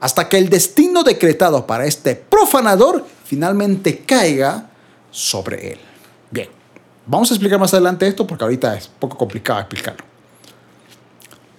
hasta 0.00 0.28
que 0.28 0.38
el 0.38 0.48
destino 0.48 1.02
decretado 1.02 1.66
para 1.66 1.86
este 1.86 2.14
profanador 2.16 3.04
finalmente 3.24 3.98
caiga 3.98 4.70
sobre 5.10 5.72
él. 5.72 5.78
Bien, 6.30 6.48
vamos 7.06 7.30
a 7.30 7.34
explicar 7.34 7.58
más 7.58 7.72
adelante 7.74 8.06
esto 8.06 8.26
porque 8.26 8.44
ahorita 8.44 8.76
es 8.76 8.88
poco 8.88 9.16
complicado 9.16 9.60
explicarlo. 9.60 10.04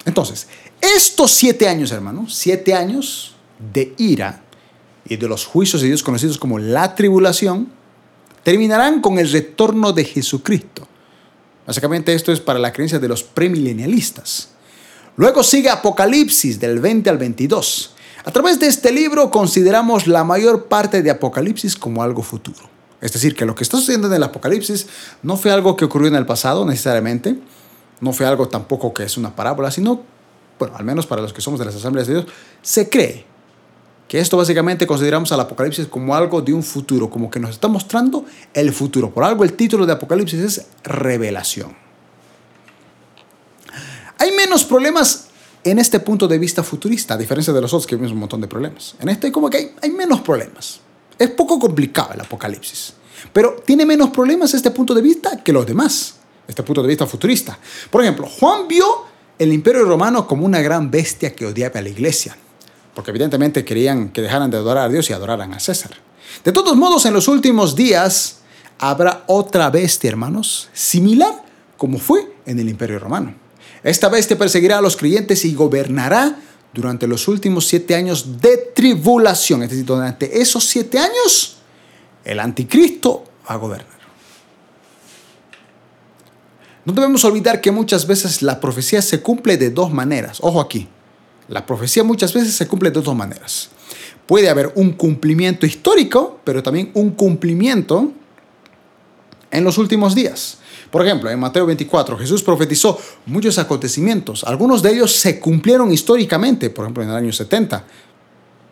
Entonces, 0.06 0.48
estos 0.82 1.32
siete 1.32 1.68
años, 1.68 1.92
hermanos, 1.92 2.34
siete 2.34 2.74
años 2.74 3.36
de 3.74 3.94
ira 3.98 4.42
y 5.06 5.18
de 5.18 5.28
los 5.28 5.46
juicios 5.46 5.82
de 5.82 5.88
Dios 5.88 6.04
conocidos 6.04 6.38
como 6.38 6.60
la 6.60 6.96
tribulación, 6.96 7.70
terminarán 8.44 9.02
con 9.02 9.20
el 9.20 9.32
retorno 9.32 9.92
de 9.92 10.06
Jesucristo 10.06 10.89
Básicamente 11.70 12.16
esto 12.16 12.32
es 12.32 12.40
para 12.40 12.58
la 12.58 12.74
creencia 12.74 12.98
de 12.98 13.08
los 13.08 13.22
premilenialistas. 13.22 14.50
Luego 15.18 15.44
sigue 15.44 15.70
Apocalipsis 15.70 16.60
del 16.60 16.80
20 16.80 17.12
al 17.12 17.20
22. 17.20 17.94
A 18.26 18.32
través 18.32 18.60
de 18.60 18.66
este 18.66 18.92
libro 18.92 19.30
consideramos 19.30 20.08
la 20.08 20.24
mayor 20.24 20.66
parte 20.66 21.04
de 21.04 21.12
Apocalipsis 21.12 21.76
como 21.76 22.02
algo 22.02 22.24
futuro. 22.24 22.58
Es 23.02 23.14
decir, 23.14 23.36
que 23.36 23.46
lo 23.46 23.54
que 23.54 23.62
está 23.62 23.78
sucediendo 23.78 24.08
en 24.08 24.16
el 24.16 24.24
Apocalipsis 24.24 24.88
no 25.22 25.38
fue 25.38 25.52
algo 25.52 25.76
que 25.76 25.86
ocurrió 25.86 26.08
en 26.08 26.16
el 26.16 26.26
pasado 26.26 26.66
necesariamente, 26.66 27.40
no 28.02 28.14
fue 28.14 28.26
algo 28.26 28.48
tampoco 28.48 28.92
que 28.92 29.04
es 29.04 29.16
una 29.16 29.36
parábola, 29.36 29.70
sino, 29.70 30.02
bueno, 30.58 30.76
al 30.76 30.84
menos 30.84 31.06
para 31.06 31.22
los 31.22 31.34
que 31.34 31.42
somos 31.42 31.60
de 31.60 31.68
las 31.68 31.76
asambleas 31.76 32.08
de 32.08 32.14
Dios, 32.16 32.26
se 32.64 32.90
cree 32.90 33.28
que 34.10 34.20
esto 34.20 34.36
básicamente 34.38 34.88
consideramos 34.88 35.32
al 35.32 35.40
Apocalipsis 35.40 35.86
como 35.86 36.16
algo 36.16 36.42
de 36.42 36.52
un 36.52 36.64
futuro, 36.64 37.12
como 37.12 37.30
que 37.30 37.40
nos 37.40 37.52
está 37.52 37.68
mostrando 37.68 38.26
el 38.56 38.74
futuro. 38.74 39.14
Por 39.14 39.24
algo 39.24 39.44
el 39.44 39.54
título 39.54 39.86
de 39.86 39.94
Apocalipsis 39.94 40.40
es 40.40 40.66
revelación. 40.84 41.78
Hay 44.18 44.32
menos 44.32 44.66
problemas 44.66 45.28
en 45.64 45.78
este 45.78 46.00
punto 46.00 46.28
de 46.28 46.40
vista 46.40 46.64
futurista, 46.64 47.14
a 47.14 47.18
diferencia 47.18 47.54
de 47.54 47.62
los 47.62 47.72
otros 47.72 47.86
que 47.86 47.96
vimos 47.96 48.12
un 48.12 48.18
montón 48.18 48.42
de 48.42 48.48
problemas. 48.48 48.96
En 49.00 49.10
este 49.10 49.32
como 49.32 49.48
que 49.48 49.58
hay, 49.58 49.76
hay 49.84 49.92
menos 49.92 50.22
problemas. 50.22 50.80
Es 51.20 51.30
poco 51.30 51.60
complicado 51.60 52.14
el 52.14 52.22
Apocalipsis, 52.22 52.94
pero 53.32 53.62
tiene 53.64 53.86
menos 53.86 54.10
problemas 54.10 54.56
este 54.56 54.72
punto 54.72 54.96
de 54.96 55.04
vista 55.04 55.44
que 55.44 55.54
los 55.54 55.68
demás, 55.68 56.16
este 56.48 56.64
punto 56.64 56.82
de 56.82 56.88
vista 56.88 57.06
futurista. 57.06 57.60
Por 57.92 58.02
ejemplo, 58.02 58.26
Juan 58.26 58.68
vio 58.68 59.06
el 59.38 59.54
imperio 59.54 59.84
romano 59.84 60.26
como 60.26 60.48
una 60.48 60.62
gran 60.62 60.90
bestia 60.90 61.36
que 61.36 61.46
odiaba 61.46 61.80
a 61.80 61.84
la 61.84 61.90
iglesia 61.90 62.36
porque 63.00 63.12
evidentemente 63.12 63.64
querían 63.64 64.10
que 64.10 64.22
dejaran 64.22 64.52
de 64.52 64.58
adorar 64.58 64.84
a 64.84 64.90
Dios 64.90 65.10
y 65.10 65.14
adoraran 65.14 65.54
a 65.54 65.60
César. 65.62 65.92
De 66.44 66.52
todos 66.52 66.76
modos, 66.76 67.06
en 67.06 67.14
los 67.14 67.30
últimos 67.30 67.74
días 67.74 68.40
habrá 68.78 69.24
otra 69.28 69.70
bestia, 69.70 70.10
hermanos, 70.10 70.68
similar 70.74 71.46
como 71.78 71.98
fue 71.98 72.30
en 72.46 72.60
el 72.60 72.68
Imperio 72.68 73.00
Romano. 73.00 73.34
Esta 73.86 74.10
bestia 74.10 74.38
perseguirá 74.38 74.80
a 74.80 74.82
los 74.82 74.98
creyentes 74.98 75.46
y 75.46 75.54
gobernará 75.54 76.42
durante 76.74 77.08
los 77.08 77.30
últimos 77.30 77.66
siete 77.70 77.96
años 77.96 78.42
de 78.42 78.58
tribulación. 78.76 79.64
Es 79.64 79.70
decir, 79.70 79.86
durante 79.86 80.42
esos 80.42 80.66
siete 80.66 81.00
años, 81.00 81.60
el 82.26 82.38
anticristo 82.38 83.24
va 83.50 83.54
a 83.54 83.58
gobernar. 83.60 84.00
No 86.84 86.92
debemos 86.92 87.24
olvidar 87.24 87.62
que 87.62 87.72
muchas 87.72 88.06
veces 88.06 88.42
la 88.42 88.60
profecía 88.60 89.02
se 89.02 89.22
cumple 89.22 89.56
de 89.56 89.70
dos 89.70 89.90
maneras. 89.90 90.40
Ojo 90.42 90.60
aquí. 90.60 90.90
La 91.50 91.66
profecía 91.66 92.04
muchas 92.04 92.34
veces 92.34 92.54
se 92.54 92.68
cumple 92.68 92.92
de 92.92 93.02
dos 93.02 93.16
maneras. 93.16 93.70
Puede 94.28 94.50
haber 94.50 94.72
un 94.76 94.92
cumplimiento 94.92 95.66
histórico, 95.66 96.40
pero 96.44 96.62
también 96.62 96.92
un 96.94 97.12
cumplimiento 97.12 98.12
en 99.50 99.64
los 99.64 99.80
últimos 99.80 100.14
días. 100.14 100.60
Por 100.92 101.04
ejemplo, 101.04 101.30
en 101.30 101.40
Mateo 101.40 101.66
24, 101.66 102.18
Jesús 102.20 102.44
profetizó 102.44 103.00
muchos 103.26 103.58
acontecimientos. 103.58 104.44
Algunos 104.44 104.84
de 104.84 104.94
ellos 104.94 105.16
se 105.16 105.40
cumplieron 105.40 105.92
históricamente, 105.92 106.70
por 106.70 106.86
ejemplo, 106.86 107.04
en 107.04 107.10
el 107.10 107.16
año 107.16 107.32
70. 107.32 107.84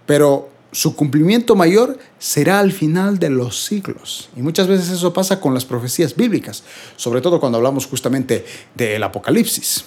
Pero 0.05 0.49
su 0.71 0.95
cumplimiento 0.95 1.55
mayor 1.55 1.97
será 2.19 2.59
al 2.59 2.71
final 2.71 3.17
de 3.17 3.31
los 3.31 3.65
siglos. 3.65 4.29
Y 4.35 4.41
muchas 4.41 4.67
veces 4.67 4.89
eso 4.89 5.13
pasa 5.13 5.39
con 5.39 5.55
las 5.55 5.65
profecías 5.65 6.15
bíblicas, 6.15 6.63
sobre 6.95 7.21
todo 7.21 7.39
cuando 7.39 7.57
hablamos 7.57 7.87
justamente 7.87 8.45
del 8.75 9.01
Apocalipsis. 9.01 9.85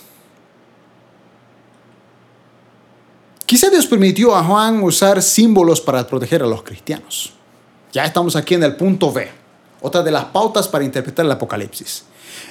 Quizá 3.51 3.69
Dios 3.69 3.89
permitió 3.89 4.37
a 4.37 4.45
Juan 4.45 4.81
usar 4.81 5.21
símbolos 5.21 5.81
para 5.81 6.07
proteger 6.07 6.41
a 6.45 6.47
los 6.47 6.63
cristianos. 6.63 7.33
Ya 7.93 8.05
estamos 8.05 8.37
aquí 8.37 8.55
en 8.55 8.63
el 8.63 8.77
punto 8.77 9.13
B, 9.13 9.29
otra 9.81 10.05
de 10.05 10.13
las 10.13 10.27
pautas 10.27 10.69
para 10.69 10.85
interpretar 10.85 11.27
el 11.27 11.33
Apocalipsis. 11.33 12.05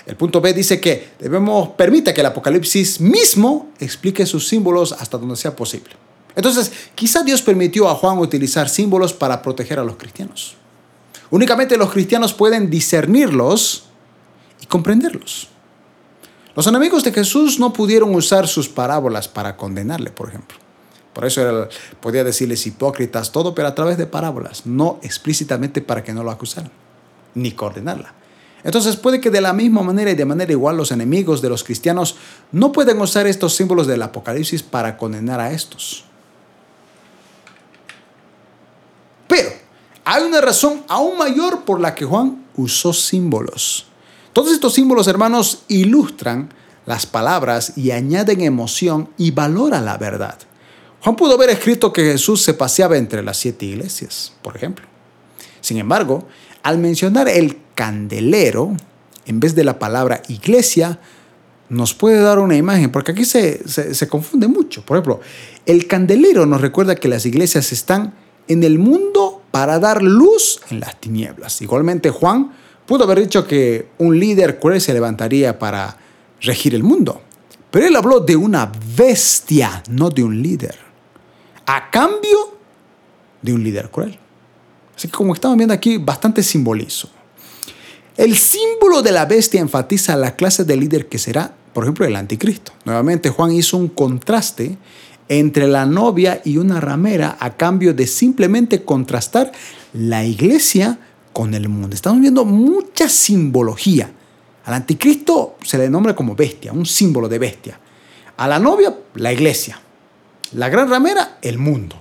El 0.06 0.18
punto 0.18 0.42
B 0.42 0.54
dice 0.54 0.82
que 0.82 1.12
debemos 1.18 1.70
permite 1.70 2.14
que 2.14 2.20
el 2.20 2.28
Apocalipsis 2.28 3.00
mismo 3.00 3.70
explique 3.80 4.26
sus 4.26 4.50
símbolos 4.50 4.92
hasta 4.92 5.18
donde 5.18 5.38
sea 5.38 5.56
posible. 5.56 5.92
Entonces, 6.36 6.70
quizá 6.96 7.24
Dios 7.24 7.42
permitió 7.42 7.88
a 7.88 7.96
Juan 7.96 8.20
utilizar 8.20 8.68
símbolos 8.68 9.14
para 9.14 9.42
proteger 9.42 9.80
a 9.80 9.86
los 9.86 9.96
cristianos. 9.96 10.58
Únicamente 11.30 11.78
los 11.78 11.92
cristianos 11.92 12.34
pueden 12.34 12.70
discernirlos 12.70 13.86
y 14.62 14.66
comprenderlos. 14.66 15.48
Los 16.58 16.68
enemigos 16.68 17.06
de 17.06 17.14
Jesús 17.14 17.58
no 17.58 17.72
pudieron 17.72 18.14
usar 18.14 18.50
sus 18.50 18.68
parábolas 18.68 19.30
para 19.30 19.56
condenarle, 19.56 20.10
por 20.10 20.28
ejemplo. 20.28 20.58
Por 21.14 21.26
eso 21.26 21.68
podía 22.00 22.24
decirles 22.24 22.66
hipócritas, 22.68 23.32
todo, 23.32 23.56
pero 23.56 23.68
a 23.68 23.76
través 23.76 23.98
de 23.98 24.06
parábolas, 24.06 24.66
no 24.66 25.00
explícitamente 25.02 25.82
para 25.82 26.04
que 26.04 26.14
no 26.14 26.24
lo 26.24 26.32
acusaran, 26.32 26.72
ni 27.36 27.52
coordenarla. 27.52 28.14
Entonces 28.64 28.98
puede 28.98 29.22
que 29.22 29.30
de 29.30 29.42
la 29.42 29.54
misma 29.54 29.82
manera 29.84 30.12
y 30.12 30.16
de 30.16 30.26
manera 30.26 30.52
igual 30.52 30.78
los 30.78 30.92
enemigos 30.92 31.42
de 31.42 31.50
los 31.50 31.64
cristianos 31.64 32.18
no 32.52 32.72
pueden 32.72 33.00
usar 33.00 33.26
estos 33.26 33.56
símbolos 33.56 33.88
del 33.88 34.02
Apocalipsis 34.02 34.64
para 34.64 34.98
condenar 34.98 35.40
a 35.40 35.52
estos. 35.52 36.04
Pero 39.28 39.50
hay 40.04 40.24
una 40.24 40.42
razón 40.42 40.84
aún 40.88 41.18
mayor 41.18 41.64
por 41.64 41.80
la 41.80 41.96
que 41.96 42.06
Juan 42.06 42.46
usó 42.56 42.94
símbolos. 42.94 43.86
Todos 44.34 44.52
estos 44.52 44.74
símbolos, 44.74 45.08
hermanos, 45.08 45.64
ilustran 45.68 46.50
las 46.86 47.06
palabras 47.06 47.74
y 47.78 47.92
añaden 47.92 48.42
emoción 48.42 49.10
y 49.18 49.32
valor 49.32 49.74
a 49.74 49.82
la 49.82 49.98
verdad. 49.98 50.38
Juan 51.02 51.16
pudo 51.16 51.36
haber 51.36 51.50
escrito 51.50 51.94
que 51.94 52.04
Jesús 52.04 52.42
se 52.42 52.54
paseaba 52.54 52.98
entre 52.98 53.24
las 53.24 53.38
siete 53.38 53.66
iglesias, 53.66 54.34
por 54.42 54.56
ejemplo. 54.56 54.86
Sin 55.62 55.78
embargo, 55.78 56.28
al 56.64 56.78
mencionar 56.78 57.30
el 57.30 57.58
candelero, 57.76 58.76
en 59.26 59.40
vez 59.40 59.56
de 59.56 59.64
la 59.64 59.80
palabra 59.80 60.22
iglesia, 60.28 61.00
nos 61.70 61.94
puede 61.94 62.20
dar 62.20 62.40
una 62.40 62.58
imagen, 62.58 62.92
porque 62.92 63.12
aquí 63.12 63.26
se, 63.26 63.68
se, 63.68 64.08
confunde 64.08 64.48
mucho. 64.48 64.84
Por 64.84 64.98
ejemplo, 64.98 65.22
el 65.66 65.88
candelero 65.88 66.46
nos 66.46 66.62
recuerda 66.62 66.96
que 66.96 67.08
las 67.08 67.26
iglesias 67.26 67.72
están 67.72 68.16
en 68.48 68.64
el 68.64 68.80
mundo 68.80 69.44
para 69.52 69.80
dar 69.80 70.02
luz 70.02 70.60
en 70.72 70.80
las 70.80 71.00
tinieblas. 71.00 71.62
Igualmente 71.62 72.10
Juan 72.10 72.52
pudo 72.88 73.04
haber 73.04 73.20
dicho 73.20 73.46
que 73.46 73.90
un 74.00 74.20
líder 74.20 74.60
cruel 74.60 74.82
se 74.82 74.94
levantaría 74.94 75.60
para 75.60 75.96
regir 76.42 76.74
el 76.74 76.84
mundo, 76.84 77.22
pero 77.70 77.86
él 77.86 77.96
habló 77.96 78.20
de 78.20 78.36
una 78.36 78.72
bestia, 78.98 79.84
no 79.90 80.10
de 80.10 80.24
un 80.24 80.42
líder, 80.42 80.89
a 81.72 81.92
cambio 81.92 82.58
de 83.44 83.54
un 83.54 83.64
líder 83.64 83.92
cruel. 83.92 84.18
Así 84.96 85.08
que 85.08 85.14
como 85.14 85.36
estamos 85.36 85.56
viendo 85.56 85.74
aquí, 85.74 85.98
bastante 85.98 86.42
simbolizo. 86.42 87.12
El 88.18 88.36
símbolo 88.36 89.04
de 89.04 89.12
la 89.12 89.26
bestia 89.26 89.62
enfatiza 89.62 90.16
la 90.16 90.36
clase 90.36 90.64
de 90.64 90.76
líder 90.76 91.08
que 91.08 91.20
será, 91.20 91.54
por 91.74 91.84
ejemplo, 91.84 92.08
el 92.08 92.16
anticristo. 92.16 92.72
Nuevamente 92.86 93.30
Juan 93.30 93.52
hizo 93.52 93.78
un 93.78 93.88
contraste 93.88 94.80
entre 95.28 95.68
la 95.68 95.86
novia 95.86 96.42
y 96.44 96.58
una 96.58 96.82
ramera 96.82 97.38
a 97.40 97.56
cambio 97.56 97.94
de 97.94 98.08
simplemente 98.08 98.84
contrastar 98.84 99.52
la 99.94 100.26
iglesia 100.26 101.00
con 101.34 101.54
el 101.54 101.70
mundo. 101.70 101.96
Estamos 101.96 102.20
viendo 102.20 102.46
mucha 102.46 103.08
simbología. 103.08 104.12
Al 104.66 104.74
anticristo 104.74 105.56
se 105.64 105.78
le 105.78 105.88
nombra 105.88 106.16
como 106.16 106.36
bestia, 106.36 106.74
un 106.74 106.88
símbolo 106.88 107.30
de 107.30 107.38
bestia. 107.38 107.80
A 108.38 108.48
la 108.48 108.58
novia, 108.58 108.98
la 109.14 109.32
iglesia. 109.32 109.80
La 110.54 110.70
gran 110.70 110.90
ramera, 110.90 111.38
el 111.42 111.58
mundo 111.58 111.96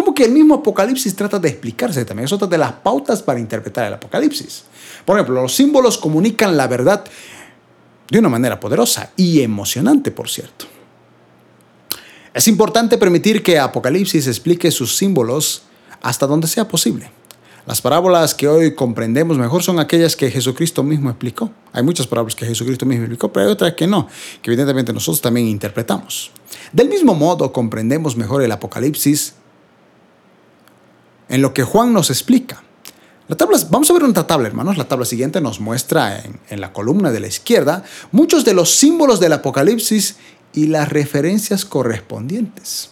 como 0.00 0.14
que 0.14 0.24
el 0.24 0.32
mismo 0.32 0.54
Apocalipsis 0.54 1.14
trata 1.14 1.38
de 1.38 1.50
explicarse 1.50 2.06
también. 2.06 2.24
Es 2.24 2.32
otra 2.32 2.48
de 2.48 2.56
las 2.56 2.72
pautas 2.72 3.22
para 3.22 3.38
interpretar 3.38 3.86
el 3.86 3.92
Apocalipsis. 3.92 4.64
Por 5.04 5.18
ejemplo, 5.18 5.42
los 5.42 5.54
símbolos 5.54 5.98
comunican 5.98 6.56
la 6.56 6.66
verdad 6.66 7.04
de 8.10 8.18
una 8.18 8.30
manera 8.30 8.58
poderosa 8.58 9.10
y 9.14 9.42
emocionante, 9.42 10.10
por 10.10 10.30
cierto. 10.30 10.64
Es 12.32 12.48
importante 12.48 12.96
permitir 12.96 13.42
que 13.42 13.58
Apocalipsis 13.58 14.26
explique 14.26 14.70
sus 14.70 14.96
símbolos 14.96 15.64
hasta 16.00 16.26
donde 16.26 16.48
sea 16.48 16.66
posible. 16.66 17.10
Las 17.70 17.80
parábolas 17.80 18.34
que 18.34 18.48
hoy 18.48 18.74
comprendemos 18.74 19.38
mejor 19.38 19.62
son 19.62 19.78
aquellas 19.78 20.16
que 20.16 20.28
Jesucristo 20.28 20.82
mismo 20.82 21.08
explicó. 21.08 21.52
Hay 21.72 21.84
muchas 21.84 22.08
parábolas 22.08 22.34
que 22.34 22.44
Jesucristo 22.44 22.84
mismo 22.84 23.04
explicó, 23.04 23.32
pero 23.32 23.46
hay 23.46 23.52
otras 23.52 23.74
que 23.74 23.86
no, 23.86 24.08
que 24.42 24.50
evidentemente 24.50 24.92
nosotros 24.92 25.20
también 25.20 25.46
interpretamos. 25.46 26.32
Del 26.72 26.88
mismo 26.88 27.14
modo, 27.14 27.52
comprendemos 27.52 28.16
mejor 28.16 28.42
el 28.42 28.50
Apocalipsis 28.50 29.34
en 31.28 31.42
lo 31.42 31.54
que 31.54 31.62
Juan 31.62 31.92
nos 31.92 32.10
explica. 32.10 32.60
La 33.28 33.36
tabla, 33.36 33.56
vamos 33.70 33.88
a 33.88 33.92
ver 33.92 34.02
otra 34.02 34.26
tabla, 34.26 34.48
hermanos. 34.48 34.76
La 34.76 34.88
tabla 34.88 35.04
siguiente 35.04 35.40
nos 35.40 35.60
muestra 35.60 36.24
en 36.48 36.60
la 36.60 36.72
columna 36.72 37.12
de 37.12 37.20
la 37.20 37.28
izquierda 37.28 37.84
muchos 38.10 38.44
de 38.44 38.52
los 38.52 38.74
símbolos 38.74 39.20
del 39.20 39.34
Apocalipsis 39.34 40.16
y 40.54 40.66
las 40.66 40.88
referencias 40.88 41.64
correspondientes. 41.64 42.90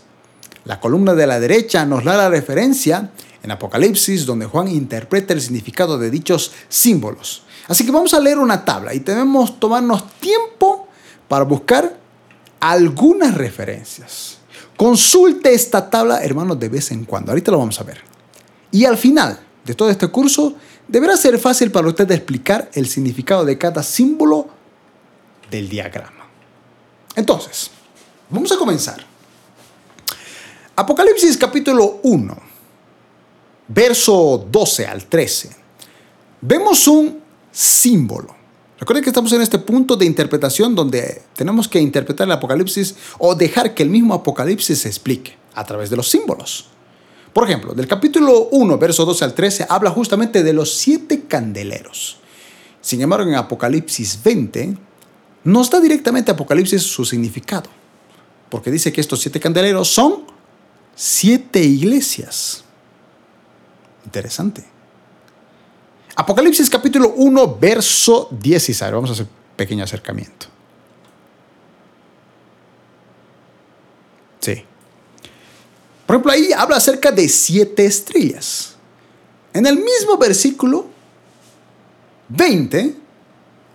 La 0.64 0.78
columna 0.78 1.14
de 1.14 1.26
la 1.26 1.40
derecha 1.40 1.84
nos 1.84 2.04
da 2.04 2.16
la 2.16 2.28
referencia 2.28 3.10
en 3.48 3.52
Apocalipsis 3.52 4.26
donde 4.26 4.44
Juan 4.44 4.68
interpreta 4.68 5.32
el 5.32 5.40
significado 5.40 5.96
de 5.96 6.10
dichos 6.10 6.52
símbolos. 6.68 7.44
Así 7.66 7.82
que 7.82 7.90
vamos 7.90 8.12
a 8.12 8.20
leer 8.20 8.38
una 8.38 8.62
tabla 8.62 8.92
y 8.92 8.98
debemos 8.98 9.58
tomarnos 9.58 10.04
tiempo 10.20 10.86
para 11.28 11.46
buscar 11.46 11.98
algunas 12.60 13.34
referencias. 13.34 14.36
Consulte 14.76 15.54
esta 15.54 15.88
tabla, 15.88 16.22
hermanos, 16.22 16.60
de 16.60 16.68
vez 16.68 16.90
en 16.90 17.06
cuando. 17.06 17.32
Ahorita 17.32 17.50
lo 17.50 17.58
vamos 17.58 17.80
a 17.80 17.84
ver. 17.84 18.02
Y 18.70 18.84
al 18.84 18.98
final 18.98 19.40
de 19.64 19.74
todo 19.74 19.88
este 19.88 20.08
curso, 20.08 20.54
deberá 20.86 21.16
ser 21.16 21.38
fácil 21.38 21.70
para 21.70 21.88
usted 21.88 22.10
explicar 22.10 22.70
el 22.74 22.86
significado 22.86 23.46
de 23.46 23.56
cada 23.56 23.82
símbolo 23.82 24.46
del 25.50 25.70
diagrama. 25.70 26.26
Entonces, 27.16 27.70
vamos 28.28 28.52
a 28.52 28.58
comenzar. 28.58 29.06
Apocalipsis 30.76 31.38
capítulo 31.38 32.00
1, 32.02 32.47
verso 33.68 34.46
12 34.50 34.86
al 34.86 35.04
13. 35.04 35.50
Vemos 36.40 36.88
un 36.88 37.20
símbolo. 37.52 38.36
Recuerden 38.78 39.02
que 39.02 39.10
estamos 39.10 39.32
en 39.32 39.42
este 39.42 39.58
punto 39.58 39.96
de 39.96 40.06
interpretación 40.06 40.74
donde 40.74 41.22
tenemos 41.34 41.68
que 41.68 41.80
interpretar 41.80 42.26
el 42.26 42.32
Apocalipsis 42.32 42.94
o 43.18 43.34
dejar 43.34 43.74
que 43.74 43.82
el 43.82 43.90
mismo 43.90 44.14
Apocalipsis 44.14 44.80
se 44.80 44.88
explique 44.88 45.36
a 45.54 45.64
través 45.64 45.90
de 45.90 45.96
los 45.96 46.08
símbolos. 46.08 46.68
Por 47.32 47.44
ejemplo, 47.44 47.74
del 47.74 47.86
capítulo 47.86 48.48
1, 48.52 48.78
verso 48.78 49.04
12 49.04 49.24
al 49.24 49.34
13, 49.34 49.66
habla 49.68 49.90
justamente 49.90 50.42
de 50.42 50.52
los 50.52 50.74
siete 50.74 51.24
candeleros. 51.28 52.18
Sin 52.80 53.00
embargo, 53.02 53.28
en 53.28 53.36
Apocalipsis 53.36 54.20
20, 54.22 54.76
nos 55.44 55.70
da 55.70 55.80
directamente 55.80 56.30
Apocalipsis 56.30 56.82
su 56.82 57.04
significado, 57.04 57.68
porque 58.48 58.70
dice 58.70 58.92
que 58.92 59.00
estos 59.00 59.20
siete 59.20 59.40
candeleros 59.40 59.88
son 59.88 60.24
siete 60.94 61.60
iglesias. 61.60 62.64
Interesante. 64.08 64.64
Apocalipsis 66.16 66.70
capítulo 66.70 67.10
1, 67.14 67.58
verso 67.60 68.30
16. 68.30 68.90
Vamos 68.90 69.10
a 69.10 69.12
hacer 69.12 69.26
un 69.26 69.30
pequeño 69.54 69.84
acercamiento. 69.84 70.46
Sí. 74.40 74.64
Por 76.06 76.16
ejemplo, 76.16 76.32
ahí 76.32 76.52
habla 76.56 76.76
acerca 76.76 77.12
de 77.12 77.28
siete 77.28 77.84
estrellas. 77.84 78.76
En 79.52 79.66
el 79.66 79.76
mismo 79.76 80.16
versículo 80.16 80.86
20, 82.30 82.96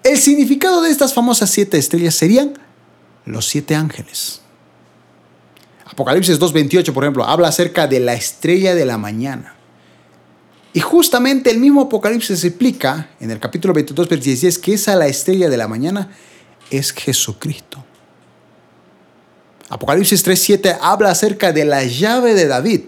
el 0.02 0.18
significado 0.18 0.82
de 0.82 0.90
estas 0.90 1.14
famosas 1.14 1.52
siete 1.52 1.78
estrellas 1.78 2.16
serían 2.16 2.58
los 3.26 3.46
siete 3.46 3.76
ángeles. 3.76 4.42
Apocalipsis 5.86 6.40
2.28, 6.40 6.92
por 6.92 7.04
ejemplo, 7.04 7.24
habla 7.24 7.50
acerca 7.50 7.86
de 7.86 8.00
la 8.00 8.16
estrella 8.16 8.74
de 8.74 8.86
la 8.86 8.98
mañana. 8.98 9.58
Y 10.74 10.80
justamente 10.80 11.52
el 11.52 11.60
mismo 11.60 11.82
Apocalipsis 11.82 12.44
explica 12.44 13.10
en 13.20 13.30
el 13.30 13.40
capítulo 13.40 13.76
22, 13.76 14.10
versículo 14.10 14.26
16, 14.26 14.58
que 14.58 14.74
esa 14.74 14.96
la 14.96 15.06
estrella 15.06 15.50
de 15.50 15.58
la 15.58 15.68
mañana 15.68 16.10
es 16.72 16.92
Jesucristo. 16.92 17.84
Apocalipsis 19.70 20.26
3.7 20.26 20.78
habla 20.82 21.12
acerca 21.12 21.52
de 21.52 21.66
la 21.66 21.84
llave 21.84 22.34
de 22.34 22.48
David. 22.48 22.82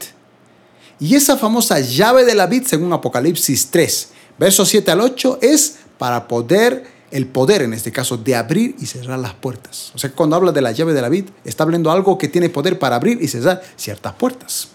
Y 1.00 1.16
esa 1.16 1.38
famosa 1.38 1.80
llave 1.80 2.26
de 2.26 2.34
David, 2.34 2.64
según 2.66 2.92
Apocalipsis 2.92 3.70
3, 3.70 4.10
versos 4.40 4.70
7 4.70 4.92
al 4.92 5.02
8, 5.02 5.40
es 5.42 5.78
para 6.00 6.28
poder, 6.28 6.88
el 7.12 7.28
poder 7.28 7.62
en 7.62 7.74
este 7.74 7.92
caso, 7.92 8.18
de 8.18 8.36
abrir 8.36 8.76
y 8.80 8.88
cerrar 8.88 9.20
las 9.20 9.34
puertas. 9.34 9.92
O 9.94 10.00
sea, 10.00 10.12
cuando 10.12 10.36
habla 10.36 10.52
de 10.52 10.62
la 10.62 10.72
llave 10.72 10.94
de 10.94 11.02
David, 11.02 11.26
está 11.44 11.64
hablando 11.64 11.92
algo 11.92 12.18
que 12.18 12.30
tiene 12.30 12.50
poder 12.50 12.80
para 12.80 12.96
abrir 12.96 13.22
y 13.22 13.28
cerrar 13.28 13.62
ciertas 13.76 14.14
puertas. 14.14 14.70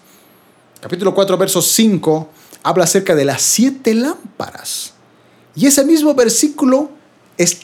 Capítulo 0.80 1.14
4, 1.14 1.36
verso 1.36 1.60
5, 1.60 2.28
habla 2.62 2.84
acerca 2.84 3.14
de 3.14 3.24
las 3.24 3.42
siete 3.42 3.94
lámparas. 3.94 4.94
Y 5.54 5.66
ese 5.66 5.84
mismo 5.84 6.14
versículo 6.14 6.90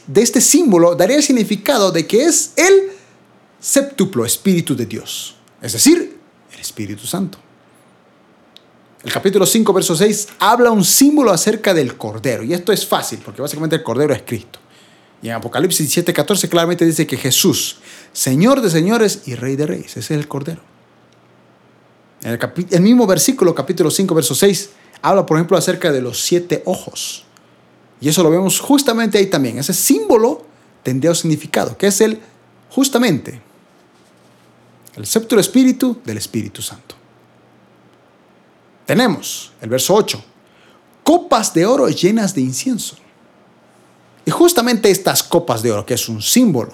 de 0.06 0.22
este 0.22 0.40
símbolo 0.40 0.94
daría 0.94 1.16
el 1.16 1.22
significado 1.22 1.92
de 1.92 2.06
que 2.06 2.24
es 2.24 2.52
el 2.56 2.90
séptuplo 3.60 4.24
Espíritu 4.24 4.74
de 4.74 4.86
Dios, 4.86 5.36
es 5.60 5.72
decir, 5.72 6.18
el 6.52 6.60
Espíritu 6.60 7.06
Santo. 7.06 7.38
El 9.04 9.12
capítulo 9.12 9.46
5, 9.46 9.72
verso 9.72 9.94
6 9.94 10.28
habla 10.38 10.70
un 10.70 10.84
símbolo 10.84 11.30
acerca 11.30 11.74
del 11.74 11.96
Cordero, 11.96 12.42
y 12.42 12.54
esto 12.54 12.72
es 12.72 12.86
fácil, 12.86 13.20
porque 13.24 13.42
básicamente 13.42 13.76
el 13.76 13.82
Cordero 13.82 14.14
es 14.14 14.22
Cristo. 14.22 14.58
Y 15.22 15.28
en 15.28 15.34
Apocalipsis 15.34 15.90
7, 15.90 16.12
14 16.12 16.48
claramente 16.48 16.84
dice 16.84 17.06
que 17.06 17.16
Jesús, 17.16 17.78
Señor 18.12 18.60
de 18.62 18.70
señores 18.70 19.22
y 19.26 19.34
Rey 19.34 19.56
de 19.56 19.66
reyes, 19.66 19.96
ese 19.96 20.00
es 20.00 20.10
el 20.20 20.28
Cordero. 20.28 20.60
En 22.22 22.32
el, 22.32 22.38
el 22.70 22.80
mismo 22.80 23.06
versículo, 23.06 23.54
capítulo 23.54 23.90
5, 23.90 24.14
verso 24.14 24.34
6, 24.34 24.70
habla, 25.08 25.24
por 25.24 25.36
ejemplo, 25.36 25.56
acerca 25.56 25.92
de 25.92 26.02
los 26.02 26.20
siete 26.20 26.62
ojos. 26.64 27.24
Y 28.00 28.08
eso 28.08 28.22
lo 28.22 28.30
vemos 28.30 28.60
justamente 28.60 29.18
ahí 29.18 29.26
también. 29.26 29.58
Ese 29.58 29.72
símbolo 29.72 30.44
tendría 30.82 31.10
un 31.10 31.16
significado, 31.16 31.76
que 31.76 31.86
es 31.86 32.00
el 32.00 32.20
justamente 32.70 33.40
el 34.96 35.06
séptimo 35.06 35.40
espíritu 35.40 35.98
del 36.04 36.16
Espíritu 36.16 36.62
Santo. 36.62 36.94
Tenemos 38.86 39.52
el 39.60 39.68
verso 39.68 39.94
8, 39.94 40.24
copas 41.02 41.52
de 41.52 41.66
oro 41.66 41.88
llenas 41.88 42.34
de 42.34 42.40
incienso. 42.40 42.96
Y 44.24 44.30
justamente 44.30 44.90
estas 44.90 45.22
copas 45.22 45.62
de 45.62 45.70
oro, 45.70 45.84
que 45.84 45.94
es 45.94 46.08
un 46.08 46.22
símbolo, 46.22 46.72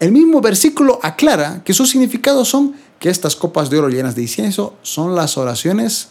el 0.00 0.12
mismo 0.12 0.40
versículo 0.40 0.98
aclara 1.02 1.62
que 1.62 1.74
sus 1.74 1.90
significados 1.90 2.48
son 2.48 2.74
que 2.98 3.10
estas 3.10 3.36
copas 3.36 3.70
de 3.70 3.78
oro 3.78 3.88
llenas 3.88 4.14
de 4.14 4.22
incienso 4.22 4.74
son 4.82 5.14
las 5.14 5.36
oraciones 5.36 6.08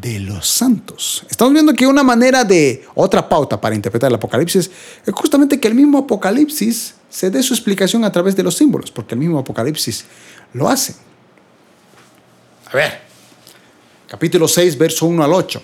de 0.00 0.20
los 0.20 0.46
santos. 0.46 1.24
Estamos 1.28 1.52
viendo 1.52 1.72
que 1.74 1.86
una 1.86 2.02
manera 2.02 2.44
de, 2.44 2.84
otra 2.94 3.28
pauta 3.28 3.60
para 3.60 3.74
interpretar 3.74 4.08
el 4.08 4.14
Apocalipsis 4.14 4.70
es 5.04 5.14
justamente 5.14 5.58
que 5.58 5.68
el 5.68 5.74
mismo 5.74 5.98
Apocalipsis 5.98 6.94
se 7.08 7.30
dé 7.30 7.42
su 7.42 7.54
explicación 7.54 8.04
a 8.04 8.12
través 8.12 8.36
de 8.36 8.42
los 8.42 8.56
símbolos, 8.56 8.90
porque 8.90 9.14
el 9.14 9.20
mismo 9.20 9.38
Apocalipsis 9.38 10.04
lo 10.52 10.68
hace. 10.68 10.94
A 12.70 12.76
ver, 12.76 13.00
capítulo 14.06 14.46
6, 14.46 14.76
verso 14.76 15.06
1 15.06 15.24
al 15.24 15.32
8. 15.32 15.62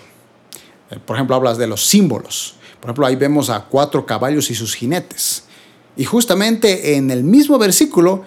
Eh, 0.91 0.99
por 1.05 1.15
ejemplo, 1.15 1.35
hablas 1.35 1.57
de 1.57 1.67
los 1.67 1.85
símbolos. 1.85 2.55
Por 2.79 2.89
ejemplo, 2.89 3.05
ahí 3.05 3.15
vemos 3.15 3.49
a 3.49 3.61
cuatro 3.65 4.05
caballos 4.05 4.49
y 4.49 4.55
sus 4.55 4.75
jinetes. 4.75 5.43
Y 5.95 6.03
justamente 6.03 6.95
en 6.95 7.09
el 7.11 7.23
mismo 7.23 7.57
versículo, 7.57 8.23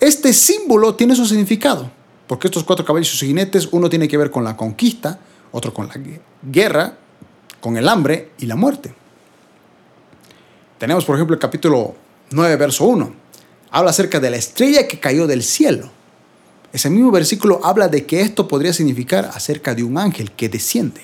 este 0.00 0.32
símbolo 0.32 0.94
tiene 0.94 1.14
su 1.14 1.26
significado. 1.26 1.90
Porque 2.26 2.48
estos 2.48 2.64
cuatro 2.64 2.84
caballos 2.84 3.08
y 3.08 3.10
sus 3.10 3.20
jinetes, 3.20 3.68
uno 3.70 3.88
tiene 3.88 4.08
que 4.08 4.16
ver 4.16 4.30
con 4.30 4.44
la 4.44 4.56
conquista, 4.56 5.20
otro 5.54 5.72
con 5.72 5.86
la 5.86 5.94
guerra, 6.42 6.96
con 7.60 7.76
el 7.76 7.88
hambre 7.88 8.30
y 8.38 8.46
la 8.46 8.56
muerte. 8.56 8.92
Tenemos, 10.78 11.04
por 11.04 11.14
ejemplo, 11.14 11.34
el 11.34 11.40
capítulo 11.40 11.94
9, 12.30 12.56
verso 12.56 12.84
1. 12.86 13.14
Habla 13.70 13.90
acerca 13.90 14.18
de 14.18 14.30
la 14.30 14.36
estrella 14.36 14.88
que 14.88 14.98
cayó 14.98 15.28
del 15.28 15.44
cielo. 15.44 15.90
Ese 16.72 16.90
mismo 16.90 17.12
versículo 17.12 17.60
habla 17.64 17.86
de 17.86 18.04
que 18.04 18.20
esto 18.20 18.48
podría 18.48 18.72
significar 18.72 19.30
acerca 19.32 19.76
de 19.76 19.84
un 19.84 19.96
ángel 19.96 20.32
que 20.32 20.48
desciende. 20.48 21.02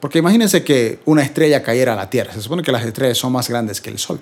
Porque 0.00 0.20
imagínense 0.20 0.64
que 0.64 1.00
una 1.04 1.22
estrella 1.22 1.62
cayera 1.62 1.92
a 1.92 1.96
la 1.96 2.08
Tierra. 2.08 2.32
Se 2.32 2.40
supone 2.40 2.62
que 2.62 2.72
las 2.72 2.84
estrellas 2.84 3.18
son 3.18 3.32
más 3.32 3.50
grandes 3.50 3.82
que 3.82 3.90
el 3.90 3.98
Sol. 3.98 4.20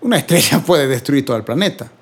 Una 0.00 0.16
estrella 0.16 0.60
puede 0.66 0.88
destruir 0.88 1.26
todo 1.26 1.36
el 1.36 1.44
planeta. 1.44 1.92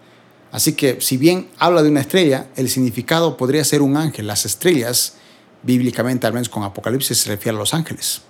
Así 0.52 0.74
que 0.74 1.00
si 1.00 1.16
bien 1.16 1.48
habla 1.58 1.82
de 1.82 1.88
una 1.88 2.02
estrella, 2.02 2.46
el 2.54 2.68
significado 2.70 3.36
podría 3.36 3.64
ser 3.64 3.82
un 3.82 3.96
ángel. 3.96 4.28
Las 4.28 4.46
estrellas 4.46 5.16
bíblicamente, 5.64 6.26
al 6.26 6.32
menos 6.32 6.48
con 6.48 6.62
Apocalipsis, 6.62 7.18
se 7.18 7.30
refiere 7.30 7.56
a 7.56 7.60
los 7.60 7.74
ángeles. 7.74 8.22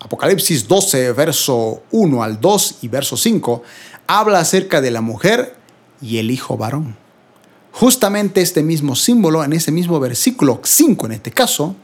Apocalipsis 0.00 0.68
12, 0.68 1.12
verso 1.12 1.82
1 1.90 2.22
al 2.22 2.40
2 2.40 2.78
y 2.82 2.88
verso 2.88 3.16
5, 3.16 3.62
habla 4.06 4.40
acerca 4.40 4.80
de 4.80 4.90
la 4.90 5.00
mujer 5.00 5.56
y 6.00 6.18
el 6.18 6.30
hijo 6.30 6.56
varón. 6.56 6.96
Justamente 7.72 8.40
este 8.40 8.62
mismo 8.62 8.94
símbolo, 8.94 9.42
en 9.42 9.52
ese 9.52 9.72
mismo 9.72 9.98
versículo 9.98 10.60
5 10.62 11.06
en 11.06 11.12
este 11.12 11.30
caso, 11.30 11.76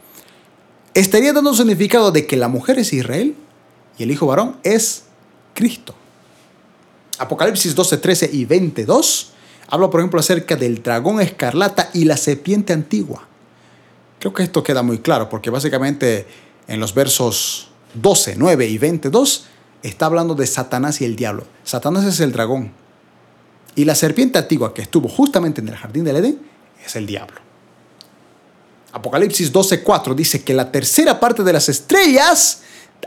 estaría 0.93 1.33
dando 1.33 1.53
significado 1.53 2.11
de 2.11 2.25
que 2.25 2.37
la 2.37 2.47
mujer 2.47 2.79
es 2.79 2.93
Israel 2.93 3.35
y 3.97 4.03
el 4.03 4.11
hijo 4.11 4.27
varón 4.27 4.57
es 4.63 5.03
Cristo. 5.53 5.95
Apocalipsis 7.19 7.75
12, 7.75 7.97
13 7.97 8.29
y 8.33 8.45
22 8.45 9.31
habla, 9.67 9.89
por 9.89 9.99
ejemplo, 9.99 10.19
acerca 10.19 10.55
del 10.55 10.81
dragón 10.81 11.21
escarlata 11.21 11.89
y 11.93 12.05
la 12.05 12.17
serpiente 12.17 12.73
antigua. 12.73 13.27
Creo 14.23 14.33
que 14.33 14.43
esto 14.43 14.63
queda 14.63 14.83
muy 14.83 14.99
claro 14.99 15.27
porque 15.27 15.49
básicamente 15.49 16.25
en 16.69 16.79
los 16.79 16.93
versos 16.93 17.67
12, 17.95 18.35
9 18.37 18.67
y 18.67 18.77
22 18.77 19.47
está 19.81 20.05
hablando 20.05 20.33
de 20.33 20.47
Satanás 20.47 21.01
y 21.01 21.03
el 21.03 21.17
diablo. 21.17 21.45
Satanás 21.65 22.05
es 22.05 22.21
el 22.21 22.31
dragón. 22.31 22.71
Y 23.75 23.83
la 23.83 23.95
serpiente 23.95 24.39
antigua 24.39 24.73
que 24.73 24.81
estuvo 24.81 25.09
justamente 25.09 25.59
en 25.59 25.67
el 25.67 25.75
jardín 25.75 26.05
del 26.05 26.15
Edén 26.15 26.39
es 26.85 26.95
el 26.95 27.05
diablo. 27.05 27.35
Apocalipsis 28.93 29.51
12:4 29.51 30.15
dice 30.15 30.41
que 30.41 30.53
la 30.53 30.71
tercera 30.71 31.19
parte 31.19 31.43
de 31.43 31.51
las 31.51 31.67
estrellas, 31.67 32.61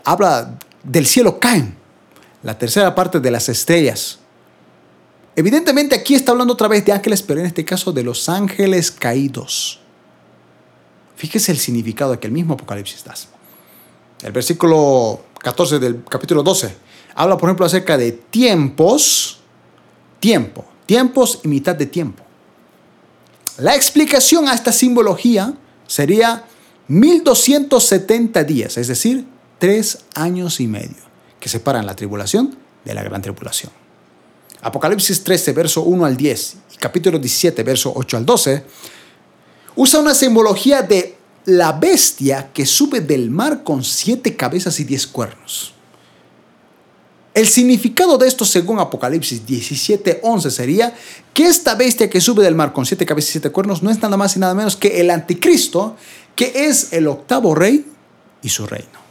habla 0.04 0.58
del 0.84 1.06
cielo 1.06 1.40
caen. 1.40 1.78
La 2.42 2.58
tercera 2.58 2.94
parte 2.94 3.20
de 3.20 3.30
las 3.30 3.48
estrellas. 3.48 4.18
Evidentemente 5.34 5.94
aquí 5.94 6.14
está 6.14 6.32
hablando 6.32 6.52
otra 6.52 6.68
vez 6.68 6.84
de 6.84 6.92
ángeles, 6.92 7.22
pero 7.22 7.40
en 7.40 7.46
este 7.46 7.64
caso 7.64 7.90
de 7.90 8.02
los 8.02 8.28
ángeles 8.28 8.90
caídos. 8.90 9.80
Fíjese 11.16 11.50
el 11.50 11.58
significado 11.58 12.18
que 12.20 12.26
el 12.26 12.32
mismo 12.32 12.54
Apocalipsis 12.54 13.02
da. 13.04 13.14
El 14.22 14.32
versículo 14.32 15.20
14 15.40 15.78
del 15.78 16.04
capítulo 16.04 16.42
12 16.42 16.74
habla, 17.14 17.36
por 17.38 17.48
ejemplo, 17.48 17.64
acerca 17.64 17.96
de 17.96 18.12
tiempos, 18.12 19.40
tiempo, 20.20 20.64
tiempos 20.84 21.40
y 21.42 21.48
mitad 21.48 21.74
de 21.74 21.86
tiempo. 21.86 22.22
La 23.58 23.74
explicación 23.74 24.48
a 24.48 24.54
esta 24.54 24.70
simbología 24.70 25.54
sería 25.86 26.44
1270 26.88 28.44
días, 28.44 28.76
es 28.76 28.88
decir, 28.88 29.26
tres 29.58 30.04
años 30.14 30.60
y 30.60 30.66
medio, 30.66 31.02
que 31.40 31.48
separan 31.48 31.86
la 31.86 31.96
tribulación 31.96 32.56
de 32.84 32.94
la 32.94 33.02
gran 33.02 33.22
tribulación. 33.22 33.72
Apocalipsis 34.60 35.24
13, 35.24 35.52
verso 35.52 35.82
1 35.82 36.04
al 36.04 36.16
10 36.16 36.56
y 36.74 36.76
capítulo 36.76 37.18
17, 37.18 37.62
verso 37.62 37.92
8 37.94 38.16
al 38.18 38.26
12 38.26 38.64
usa 39.76 40.00
una 40.00 40.14
simbología 40.14 40.82
de 40.82 41.16
la 41.44 41.72
bestia 41.72 42.50
que 42.52 42.66
sube 42.66 43.00
del 43.00 43.30
mar 43.30 43.62
con 43.62 43.84
siete 43.84 44.34
cabezas 44.34 44.80
y 44.80 44.84
diez 44.84 45.06
cuernos. 45.06 45.72
El 47.34 47.46
significado 47.46 48.16
de 48.16 48.26
esto, 48.26 48.44
según 48.46 48.78
Apocalipsis 48.80 49.46
17:11, 49.46 50.50
sería 50.50 50.94
que 51.34 51.46
esta 51.46 51.74
bestia 51.74 52.08
que 52.08 52.20
sube 52.20 52.42
del 52.42 52.54
mar 52.54 52.72
con 52.72 52.86
siete 52.86 53.04
cabezas 53.04 53.28
y 53.28 53.32
siete 53.32 53.50
cuernos 53.50 53.82
no 53.82 53.90
es 53.90 54.00
nada 54.00 54.16
más 54.16 54.34
y 54.36 54.40
nada 54.40 54.54
menos 54.54 54.74
que 54.74 55.00
el 55.00 55.10
anticristo, 55.10 55.96
que 56.34 56.52
es 56.54 56.94
el 56.94 57.06
octavo 57.06 57.54
rey 57.54 57.84
y 58.42 58.48
su 58.48 58.66
reino. 58.66 59.06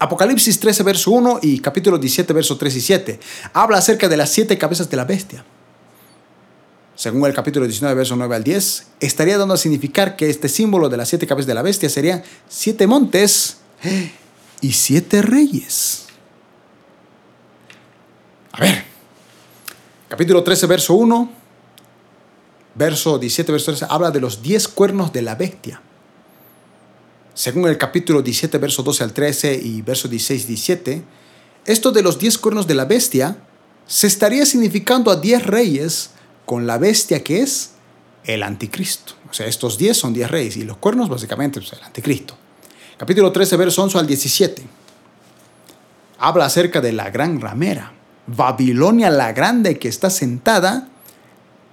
Apocalipsis 0.00 0.58
13, 0.58 0.82
verso 0.82 1.12
1 1.12 1.38
y 1.42 1.60
capítulo 1.60 1.96
17, 1.96 2.32
verso 2.32 2.58
3 2.58 2.74
y 2.74 2.80
7 2.80 3.20
habla 3.52 3.78
acerca 3.78 4.08
de 4.08 4.16
las 4.16 4.30
siete 4.30 4.58
cabezas 4.58 4.90
de 4.90 4.96
la 4.96 5.04
bestia 5.04 5.44
según 7.02 7.26
el 7.26 7.34
capítulo 7.34 7.66
19, 7.66 7.96
verso 7.96 8.14
9 8.14 8.36
al 8.36 8.44
10, 8.44 8.86
estaría 9.00 9.36
dando 9.36 9.54
a 9.54 9.56
significar 9.56 10.14
que 10.14 10.30
este 10.30 10.48
símbolo 10.48 10.88
de 10.88 10.96
las 10.96 11.08
siete 11.08 11.26
cabezas 11.26 11.48
de 11.48 11.54
la 11.54 11.62
bestia 11.62 11.88
serían 11.88 12.22
siete 12.48 12.86
montes 12.86 13.56
y 14.60 14.70
siete 14.70 15.20
reyes. 15.20 16.04
A 18.52 18.60
ver, 18.60 18.84
capítulo 20.08 20.44
13, 20.44 20.66
verso 20.68 20.94
1, 20.94 21.32
verso 22.76 23.18
17, 23.18 23.50
verso 23.50 23.72
13, 23.72 23.86
habla 23.90 24.12
de 24.12 24.20
los 24.20 24.40
diez 24.40 24.68
cuernos 24.68 25.12
de 25.12 25.22
la 25.22 25.34
bestia. 25.34 25.82
Según 27.34 27.66
el 27.66 27.78
capítulo 27.78 28.22
17, 28.22 28.58
verso 28.58 28.84
12 28.84 29.02
al 29.02 29.12
13 29.12 29.60
y 29.60 29.82
verso 29.82 30.06
16, 30.06 30.46
17, 30.46 31.02
esto 31.66 31.90
de 31.90 32.02
los 32.02 32.20
diez 32.20 32.38
cuernos 32.38 32.68
de 32.68 32.76
la 32.76 32.84
bestia 32.84 33.38
se 33.88 34.06
estaría 34.06 34.46
significando 34.46 35.10
a 35.10 35.16
diez 35.16 35.44
reyes 35.44 36.11
con 36.44 36.66
la 36.66 36.78
bestia 36.78 37.22
que 37.22 37.40
es 37.40 37.72
el 38.24 38.42
anticristo. 38.42 39.14
O 39.30 39.34
sea, 39.34 39.46
estos 39.46 39.78
10 39.78 39.96
son 39.96 40.12
10 40.12 40.30
reyes 40.30 40.56
y 40.56 40.64
los 40.64 40.76
cuernos 40.76 41.08
básicamente 41.08 41.60
pues, 41.60 41.72
el 41.72 41.82
anticristo. 41.82 42.36
Capítulo 42.96 43.32
13, 43.32 43.56
verso 43.56 43.82
11 43.82 43.98
al 43.98 44.06
17. 44.06 44.62
Habla 46.18 46.44
acerca 46.44 46.80
de 46.80 46.92
la 46.92 47.10
gran 47.10 47.40
ramera, 47.40 47.92
Babilonia 48.26 49.10
la 49.10 49.32
grande 49.32 49.78
que 49.78 49.88
está 49.88 50.08
sentada 50.08 50.88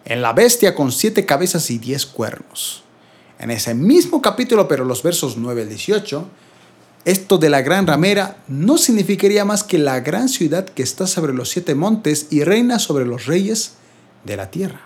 en 0.05 0.21
la 0.21 0.33
bestia 0.33 0.73
con 0.73 0.91
siete 0.91 1.25
cabezas 1.25 1.69
y 1.69 1.77
diez 1.77 2.05
cuernos. 2.05 2.83
En 3.37 3.51
ese 3.51 3.75
mismo 3.75 4.21
capítulo, 4.21 4.67
pero 4.67 4.85
los 4.85 5.03
versos 5.03 5.37
9 5.37 5.61
al 5.61 5.69
18, 5.69 6.27
esto 7.05 7.37
de 7.37 7.49
la 7.49 7.61
gran 7.61 7.87
ramera 7.87 8.37
no 8.47 8.77
significaría 8.77 9.45
más 9.45 9.63
que 9.63 9.77
la 9.77 9.99
gran 9.99 10.29
ciudad 10.29 10.65
que 10.65 10.83
está 10.83 11.07
sobre 11.07 11.33
los 11.33 11.49
siete 11.49 11.75
montes 11.75 12.27
y 12.31 12.43
reina 12.43 12.79
sobre 12.79 13.05
los 13.05 13.27
reyes 13.27 13.73
de 14.23 14.37
la 14.37 14.49
tierra. 14.49 14.81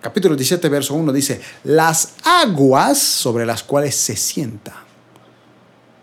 Capítulo 0.00 0.36
17, 0.36 0.68
verso 0.68 0.94
1 0.94 1.12
dice, 1.12 1.40
las 1.64 2.14
aguas 2.24 2.98
sobre 2.98 3.44
las 3.44 3.62
cuales 3.62 3.94
se 3.96 4.16
sienta. 4.16 4.84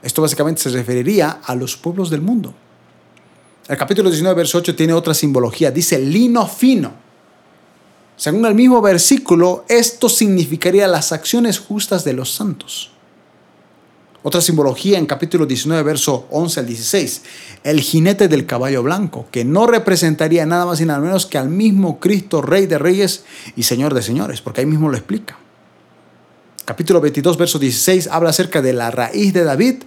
Esto 0.01 0.21
básicamente 0.21 0.62
se 0.62 0.69
referiría 0.69 1.39
a 1.43 1.55
los 1.55 1.77
pueblos 1.77 2.09
del 2.09 2.21
mundo. 2.21 2.53
El 3.67 3.77
capítulo 3.77 4.09
19, 4.09 4.36
verso 4.36 4.57
8 4.57 4.75
tiene 4.75 4.93
otra 4.93 5.13
simbología. 5.13 5.71
Dice 5.71 5.97
lino 5.99 6.45
fino. 6.47 6.91
Según 8.17 8.45
el 8.45 8.55
mismo 8.55 8.81
versículo, 8.81 9.63
esto 9.69 10.09
significaría 10.09 10.88
las 10.88 11.12
acciones 11.13 11.59
justas 11.59 12.03
de 12.03 12.13
los 12.13 12.33
santos. 12.33 12.92
Otra 14.25 14.39
simbología 14.39 14.97
en 14.97 15.05
capítulo 15.05 15.45
19, 15.45 15.83
verso 15.83 16.27
11 16.31 16.62
al 16.62 16.65
16. 16.65 17.21
El 17.65 17.81
jinete 17.81 18.29
del 18.29 18.45
caballo 18.45 18.81
blanco, 18.81 19.27
que 19.29 19.43
no 19.43 19.67
representaría 19.67 20.45
nada 20.45 20.65
más 20.65 20.79
y 20.79 20.86
nada 20.86 20.99
menos 20.99 21.25
que 21.25 21.38
al 21.38 21.49
mismo 21.49 21.99
Cristo, 21.99 22.41
Rey 22.41 22.65
de 22.65 22.77
Reyes 22.77 23.25
y 23.57 23.63
Señor 23.63 23.93
de 23.93 24.01
Señores, 24.01 24.39
porque 24.39 24.62
ahí 24.62 24.65
mismo 24.65 24.89
lo 24.89 24.95
explica. 24.95 25.38
Capítulo 26.63 27.01
22, 27.01 27.38
verso 27.38 27.59
16 27.59 28.07
habla 28.07 28.29
acerca 28.29 28.62
de 28.62 28.71
la 28.71 28.91
raíz 28.91 29.33
de 29.33 29.43
David, 29.43 29.83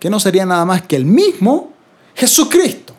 que 0.00 0.08
no 0.08 0.18
sería 0.18 0.46
nada 0.46 0.64
más 0.64 0.80
que 0.82 0.96
el 0.96 1.04
mismo 1.04 1.74
Jesucristo. 2.14 2.94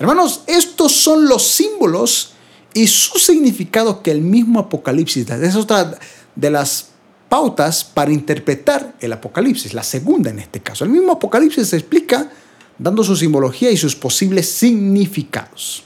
Hermanos, 0.00 0.42
estos 0.48 0.90
son 0.90 1.28
los 1.28 1.46
símbolos 1.46 2.32
y 2.74 2.88
su 2.88 3.20
significado 3.20 4.02
que 4.02 4.10
el 4.10 4.22
mismo 4.22 4.58
Apocalipsis 4.58 5.24
da. 5.24 5.36
Es 5.36 5.54
otra 5.54 5.96
de 6.34 6.50
las 6.50 6.93
pautas 7.28 7.84
para 7.84 8.12
interpretar 8.12 8.94
el 9.00 9.12
Apocalipsis, 9.12 9.74
la 9.74 9.82
segunda 9.82 10.30
en 10.30 10.38
este 10.38 10.60
caso. 10.60 10.84
El 10.84 10.90
mismo 10.90 11.12
Apocalipsis 11.12 11.68
se 11.68 11.76
explica 11.76 12.30
dando 12.78 13.04
su 13.04 13.16
simbología 13.16 13.70
y 13.70 13.76
sus 13.76 13.94
posibles 13.96 14.48
significados. 14.48 15.84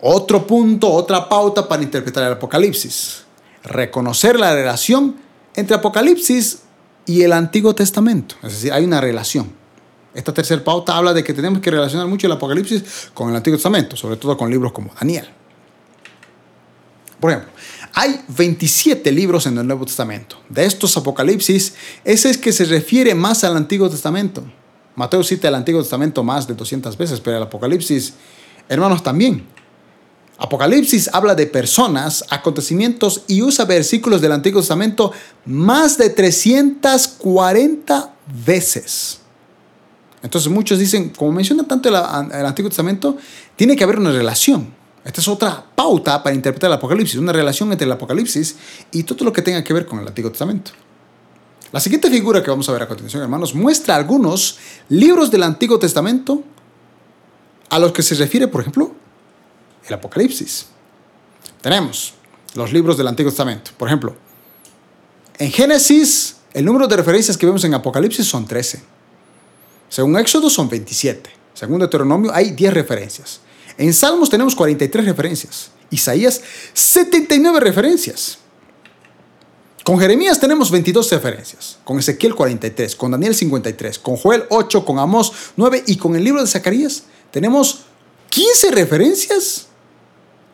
Otro 0.00 0.46
punto, 0.46 0.90
otra 0.90 1.28
pauta 1.28 1.66
para 1.66 1.82
interpretar 1.82 2.24
el 2.24 2.32
Apocalipsis. 2.32 3.22
Reconocer 3.62 4.38
la 4.38 4.54
relación 4.54 5.16
entre 5.54 5.76
Apocalipsis 5.76 6.60
y 7.06 7.22
el 7.22 7.32
Antiguo 7.32 7.74
Testamento. 7.74 8.34
Es 8.42 8.52
decir, 8.52 8.72
hay 8.72 8.84
una 8.84 9.00
relación. 9.00 9.50
Esta 10.12 10.32
tercera 10.32 10.62
pauta 10.62 10.96
habla 10.96 11.12
de 11.12 11.24
que 11.24 11.32
tenemos 11.32 11.60
que 11.60 11.70
relacionar 11.70 12.06
mucho 12.06 12.26
el 12.26 12.32
Apocalipsis 12.34 13.10
con 13.14 13.30
el 13.30 13.36
Antiguo 13.36 13.56
Testamento, 13.56 13.96
sobre 13.96 14.16
todo 14.16 14.36
con 14.36 14.50
libros 14.50 14.72
como 14.72 14.92
Daniel. 14.94 15.28
Por 17.18 17.30
ejemplo, 17.30 17.52
hay 17.94 18.20
27 18.28 19.10
libros 19.12 19.46
en 19.46 19.56
el 19.56 19.66
Nuevo 19.66 19.86
Testamento. 19.86 20.36
De 20.48 20.64
estos 20.64 20.96
Apocalipsis, 20.96 21.74
ese 22.04 22.30
es 22.30 22.36
que 22.36 22.52
se 22.52 22.64
refiere 22.64 23.14
más 23.14 23.44
al 23.44 23.56
Antiguo 23.56 23.88
Testamento. 23.88 24.44
Mateo 24.96 25.22
cita 25.22 25.48
el 25.48 25.54
Antiguo 25.54 25.80
Testamento 25.80 26.24
más 26.24 26.46
de 26.46 26.54
200 26.54 26.96
veces, 26.96 27.20
pero 27.20 27.36
el 27.36 27.42
Apocalipsis, 27.44 28.14
hermanos, 28.68 29.02
también. 29.02 29.46
Apocalipsis 30.38 31.08
habla 31.12 31.36
de 31.36 31.46
personas, 31.46 32.24
acontecimientos 32.30 33.22
y 33.28 33.42
usa 33.42 33.64
versículos 33.64 34.20
del 34.20 34.32
Antiguo 34.32 34.60
Testamento 34.60 35.12
más 35.46 35.96
de 35.96 36.10
340 36.10 38.14
veces. 38.44 39.20
Entonces 40.22 40.50
muchos 40.50 40.78
dicen, 40.78 41.10
como 41.10 41.30
menciona 41.30 41.64
tanto 41.64 41.88
el, 41.88 41.94
Antiguo 41.94 42.70
Testamento, 42.70 43.16
tiene 43.54 43.76
que 43.76 43.84
haber 43.84 43.98
una 43.98 44.10
relación. 44.10 44.74
Esta 45.04 45.20
es 45.20 45.28
otra 45.28 45.64
pauta 45.74 46.22
para 46.22 46.34
interpretar 46.34 46.68
el 46.68 46.74
Apocalipsis, 46.74 47.16
una 47.16 47.32
relación 47.32 47.70
entre 47.70 47.84
el 47.84 47.92
Apocalipsis 47.92 48.56
y 48.90 49.02
todo 49.02 49.24
lo 49.24 49.32
que 49.32 49.42
tenga 49.42 49.62
que 49.62 49.74
ver 49.74 49.84
con 49.84 49.98
el 49.98 50.08
Antiguo 50.08 50.30
Testamento. 50.30 50.72
La 51.72 51.80
siguiente 51.80 52.08
figura 52.08 52.42
que 52.42 52.50
vamos 52.50 52.68
a 52.68 52.72
ver 52.72 52.82
a 52.82 52.88
continuación, 52.88 53.22
hermanos, 53.22 53.54
muestra 53.54 53.96
algunos 53.96 54.58
libros 54.88 55.30
del 55.30 55.42
Antiguo 55.42 55.78
Testamento 55.78 56.42
a 57.68 57.78
los 57.78 57.92
que 57.92 58.02
se 58.02 58.14
refiere, 58.14 58.48
por 58.48 58.62
ejemplo, 58.62 58.94
el 59.86 59.94
Apocalipsis. 59.94 60.66
Tenemos 61.60 62.14
los 62.54 62.72
libros 62.72 62.96
del 62.96 63.08
Antiguo 63.08 63.30
Testamento. 63.30 63.72
Por 63.76 63.88
ejemplo, 63.88 64.14
en 65.36 65.50
Génesis, 65.50 66.36
el 66.52 66.64
número 66.64 66.86
de 66.86 66.96
referencias 66.96 67.36
que 67.36 67.44
vemos 67.44 67.64
en 67.64 67.74
Apocalipsis 67.74 68.26
son 68.26 68.46
13. 68.46 68.82
Según 69.88 70.16
Éxodo 70.16 70.48
son 70.48 70.68
27. 70.68 71.30
Según 71.52 71.80
Deuteronomio 71.80 72.32
hay 72.32 72.52
10 72.52 72.72
referencias. 72.72 73.40
En 73.78 73.92
Salmos 73.92 74.30
tenemos 74.30 74.54
43 74.54 75.04
referencias. 75.04 75.70
Isaías 75.90 76.40
79 76.72 77.60
referencias. 77.60 78.38
Con 79.84 79.98
Jeremías 79.98 80.40
tenemos 80.40 80.70
22 80.70 81.10
referencias, 81.10 81.78
con 81.84 81.98
Ezequiel 81.98 82.34
43, 82.34 82.96
con 82.96 83.10
Daniel 83.10 83.34
53, 83.34 83.98
con 83.98 84.16
Joel 84.16 84.44
8, 84.48 84.82
con 84.82 84.98
Amós 84.98 85.30
9 85.56 85.84
y 85.86 85.96
con 85.96 86.16
el 86.16 86.24
libro 86.24 86.40
de 86.40 86.46
Zacarías 86.46 87.04
tenemos 87.30 87.80
15 88.30 88.70
referencias 88.70 89.66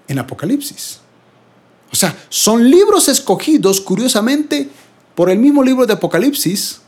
en 0.08 0.18
Apocalipsis. 0.18 0.98
O 1.92 1.94
sea, 1.94 2.16
son 2.28 2.68
libros 2.70 3.08
escogidos, 3.08 3.80
curiosamente, 3.80 4.68
por 5.14 5.30
el 5.30 5.38
mismo 5.38 5.62
libro 5.62 5.86
de 5.86 5.92
Apocalipsis, 5.92 6.80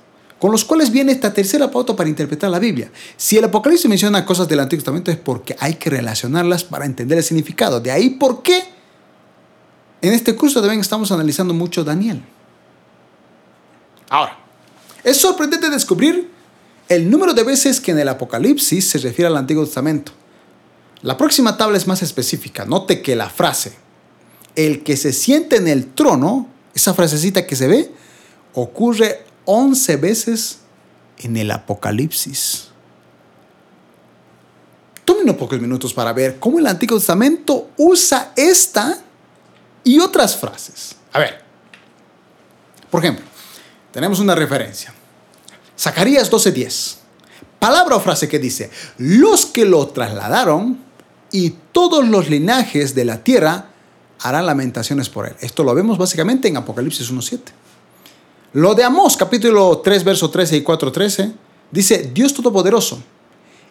con 0.43 0.51
los 0.51 0.65
cuales 0.65 0.91
viene 0.91 1.13
esta 1.13 1.33
tercera 1.33 1.71
pauta 1.71 1.95
para 1.95 2.09
interpretar 2.09 2.51
la 2.51 2.59
Biblia. 2.59 2.91
Si 3.17 3.39
el 3.39 3.45
Apocalipsis 3.45 3.89
menciona 3.89 4.27
cosas 4.27 4.49
del 4.49 4.59
Antiguo 4.59 4.81
Testamento 4.81 5.13
es 5.13 5.17
porque 5.17 5.55
hay 5.61 5.75
que 5.75 5.89
relacionarlas 5.89 6.65
para 6.65 6.85
entender 6.85 7.17
el 7.17 7.23
significado. 7.23 7.79
De 7.79 7.93
ahí 7.93 8.11
por 8.11 8.43
qué 8.43 8.65
en 10.01 10.13
este 10.13 10.35
curso 10.35 10.61
también 10.61 10.81
estamos 10.81 11.13
analizando 11.13 11.55
mucho 11.55 11.85
Daniel. 11.85 12.25
Ahora, 14.09 14.37
es 15.05 15.17
sorprendente 15.19 15.71
descubrir 15.71 16.29
el 16.89 17.09
número 17.09 17.35
de 17.35 17.45
veces 17.45 17.81
que 17.81 17.93
en 17.93 18.01
el 18.01 18.09
Apocalipsis 18.09 18.89
se 18.89 18.99
refiere 18.99 19.29
al 19.29 19.37
Antiguo 19.37 19.65
Testamento. 19.65 20.11
La 21.03 21.17
próxima 21.17 21.57
tabla 21.57 21.79
es 21.79 21.87
más 21.87 22.03
específica. 22.03 22.65
Note 22.65 23.01
que 23.01 23.15
la 23.15 23.31
frase, 23.31 23.75
el 24.57 24.83
que 24.83 24.97
se 24.97 25.13
siente 25.13 25.55
en 25.55 25.69
el 25.69 25.93
trono, 25.95 26.49
esa 26.75 26.95
frasecita 26.95 27.47
que 27.47 27.55
se 27.55 27.69
ve, 27.69 27.93
ocurre 28.55 29.31
11 29.45 29.97
veces 29.97 30.59
en 31.19 31.37
el 31.37 31.51
Apocalipsis. 31.51 32.69
Tomen 35.05 35.25
unos 35.25 35.37
pocos 35.37 35.61
minutos 35.61 35.93
para 35.93 36.13
ver 36.13 36.39
cómo 36.39 36.59
el 36.59 36.67
Antiguo 36.67 36.99
Testamento 36.99 37.71
usa 37.77 38.33
esta 38.37 38.99
y 39.85 39.99
otras 39.99 40.37
frases. 40.37 40.97
A 41.13 41.19
ver, 41.19 41.43
por 42.91 43.03
ejemplo, 43.03 43.25
tenemos 43.91 44.21
una 44.21 44.35
referencia. 44.35 44.93
Zacarías 45.79 46.31
12:10. 46.31 46.99
Palabra 47.59 47.97
o 47.97 48.01
frase 48.01 48.29
que 48.29 48.39
dice, 48.39 48.71
los 48.99 49.47
que 49.47 49.65
lo 49.65 49.87
trasladaron 49.89 50.79
y 51.31 51.51
todos 51.73 52.07
los 52.07 52.29
linajes 52.29 52.95
de 52.95 53.05
la 53.05 53.23
tierra 53.23 53.71
harán 54.21 54.47
lamentaciones 54.47 55.09
por 55.09 55.27
él. 55.27 55.37
Esto 55.41 55.65
lo 55.65 55.75
vemos 55.75 55.99
básicamente 55.99 56.49
en 56.49 56.57
Apocalipsis 56.57 57.11
1.7. 57.11 57.41
Lo 58.55 58.75
de 58.75 58.85
Amós, 58.85 59.17
capítulo 59.17 59.79
3, 59.79 60.05
verso 60.05 60.29
13 60.29 60.59
y 60.59 60.63
4, 60.63 60.93
13, 60.93 61.33
dice 61.71 62.11
Dios 62.13 62.35
Todopoderoso. 62.35 63.03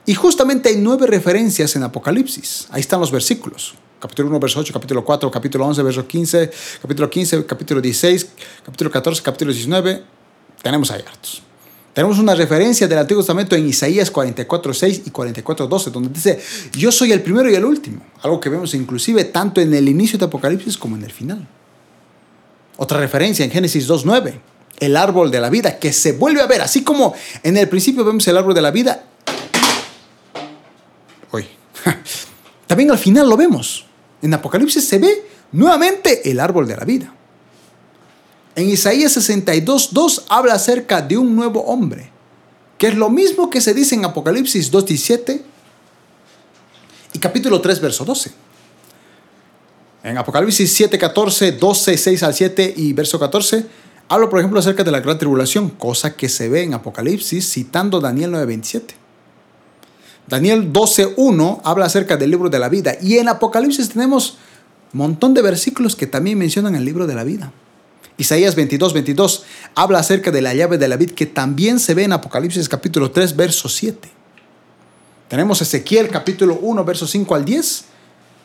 Y 0.08 0.16
justamente 0.16 0.70
hay 0.70 0.78
nueve 0.78 1.06
referencias 1.06 1.76
en 1.76 1.84
Apocalipsis. 1.84 2.68
Ahí 2.72 2.82
están 2.82 3.00
los 3.00 3.12
versículos. 3.12 3.76
Capítulo 4.00 4.30
1, 4.30 4.40
verso 4.40 4.60
8, 4.60 4.74
capítulo 4.74 5.06
4, 5.06 5.30
capítulo 5.30 5.68
11, 5.68 5.84
verso 5.84 6.08
15, 6.08 6.52
capítulo 6.82 7.08
15, 7.08 7.46
capítulo 7.46 7.80
16, 7.80 8.28
capítulo 8.66 8.90
14, 8.90 9.22
capítulo 9.22 9.54
19. 9.54 10.04
Tenemos 10.64 10.90
ahí 10.90 11.04
hartos. 11.08 11.44
Tenemos 11.94 12.18
una 12.18 12.34
referencia 12.34 12.88
del 12.88 12.98
Antiguo 12.98 13.22
Testamento 13.22 13.56
en 13.56 13.68
Isaías 13.68 14.12
44.6 14.12 15.04
y 15.06 15.12
44.12, 15.12 15.92
donde 15.92 16.10
dice, 16.10 16.40
yo 16.74 16.92
soy 16.92 17.12
el 17.12 17.22
primero 17.22 17.52
y 17.52 17.54
el 17.54 17.66
último. 17.66 18.04
Algo 18.24 18.40
que 18.40 18.50
vemos 18.50 18.74
inclusive 18.74 19.26
tanto 19.26 19.62
en 19.62 19.76
el 19.76 19.88
inicio 19.88 20.18
de 20.18 20.26
Apocalipsis 20.26 20.76
como 20.76 20.96
en 20.96 21.04
el 21.04 21.12
final. 21.12 21.48
Otra 22.78 22.98
referencia 23.00 23.46
en 23.46 23.52
Génesis 23.52 23.88
2.9, 23.88 24.40
el 24.82 24.98
árbol 24.98 25.32
de 25.32 25.40
la 25.40 25.50
vida, 25.50 25.80
que 25.80 25.94
se 25.94 26.12
vuelve 26.12 26.42
a 26.42 26.48
ver, 26.48 26.62
así 26.62 26.84
como 26.84 27.14
en 27.44 27.56
el 27.56 27.70
principio 27.70 28.04
vemos 28.04 28.28
el 28.28 28.36
árbol 28.36 28.54
de 28.54 28.62
la 28.62 28.72
vida. 28.72 29.06
También 32.68 32.92
al 32.92 32.98
final 32.98 33.30
lo 33.30 33.38
vemos. 33.38 33.86
En 34.22 34.34
Apocalipsis 34.34 34.88
se 34.88 35.00
ve 35.00 35.26
nuevamente 35.52 36.30
el 36.30 36.40
árbol 36.40 36.68
de 36.68 36.76
la 36.76 36.86
vida. 36.86 37.14
En 38.56 38.70
Isaías 38.70 39.14
62, 39.14 39.94
2 39.94 40.26
habla 40.30 40.54
acerca 40.54 41.02
de 41.02 41.18
un 41.18 41.36
nuevo 41.36 41.62
hombre, 41.62 42.12
que 42.78 42.88
es 42.88 42.96
lo 42.96 43.10
mismo 43.10 43.50
que 43.50 43.62
se 43.62 43.74
dice 43.74 43.96
en 43.96 44.06
Apocalipsis 44.06 44.70
2, 44.70 44.86
17 44.86 45.44
y 47.14 47.20
capítulo 47.20 47.62
3, 47.62 47.80
verso 47.80 48.04
12. 48.04 48.32
En 50.04 50.18
Apocalipsis 50.18 50.72
7, 50.74 50.98
14, 50.98 51.54
12, 51.54 51.98
6 51.98 52.24
al 52.24 52.34
7 52.34 52.74
y 52.76 52.94
verso 52.94 53.20
14, 53.20 53.66
habla 54.12 54.30
por 54.30 54.40
ejemplo 54.40 54.60
acerca 54.60 54.84
de 54.84 54.92
la 54.92 55.00
gran 55.00 55.18
tribulación, 55.18 55.70
cosa 55.70 56.18
que 56.18 56.28
se 56.28 56.50
ve 56.50 56.64
en 56.64 56.74
Apocalipsis 56.74 57.50
citando 57.50 58.02
Daniel 58.02 58.32
9, 58.32 58.46
27. 58.46 58.94
Daniel 60.28 60.74
12, 60.74 61.14
1 61.16 61.62
habla 61.64 61.86
acerca 61.86 62.18
del 62.18 62.30
libro 62.30 62.50
de 62.50 62.60
la 62.60 62.68
vida 62.68 62.98
y 63.02 63.20
en 63.20 63.30
Apocalipsis 63.30 63.88
tenemos 63.88 64.38
un 64.92 64.98
montón 64.98 65.34
de 65.34 65.42
versículos 65.42 65.96
que 65.96 66.08
también 66.08 66.38
mencionan 66.38 66.76
el 66.76 66.84
libro 66.84 67.08
de 67.08 67.16
la 67.16 67.24
vida. 67.24 67.54
Isaías 68.18 68.56
22, 68.56 68.94
22 68.94 69.46
habla 69.76 70.00
acerca 70.00 70.30
de 70.30 70.42
la 70.42 70.54
llave 70.54 70.78
de 70.78 70.90
la 70.90 70.98
vid 70.98 71.12
que 71.12 71.26
también 71.26 71.80
se 71.80 71.94
ve 71.94 72.04
en 72.04 72.12
Apocalipsis 72.12 72.68
capítulo 72.68 73.12
3, 73.12 73.38
verso 73.38 73.70
7. 73.70 74.10
Tenemos 75.30 75.62
Ezequiel 75.62 76.10
capítulo 76.10 76.60
1, 76.62 76.84
verso 76.84 77.08
5 77.08 77.34
al 77.34 77.46
10, 77.46 77.86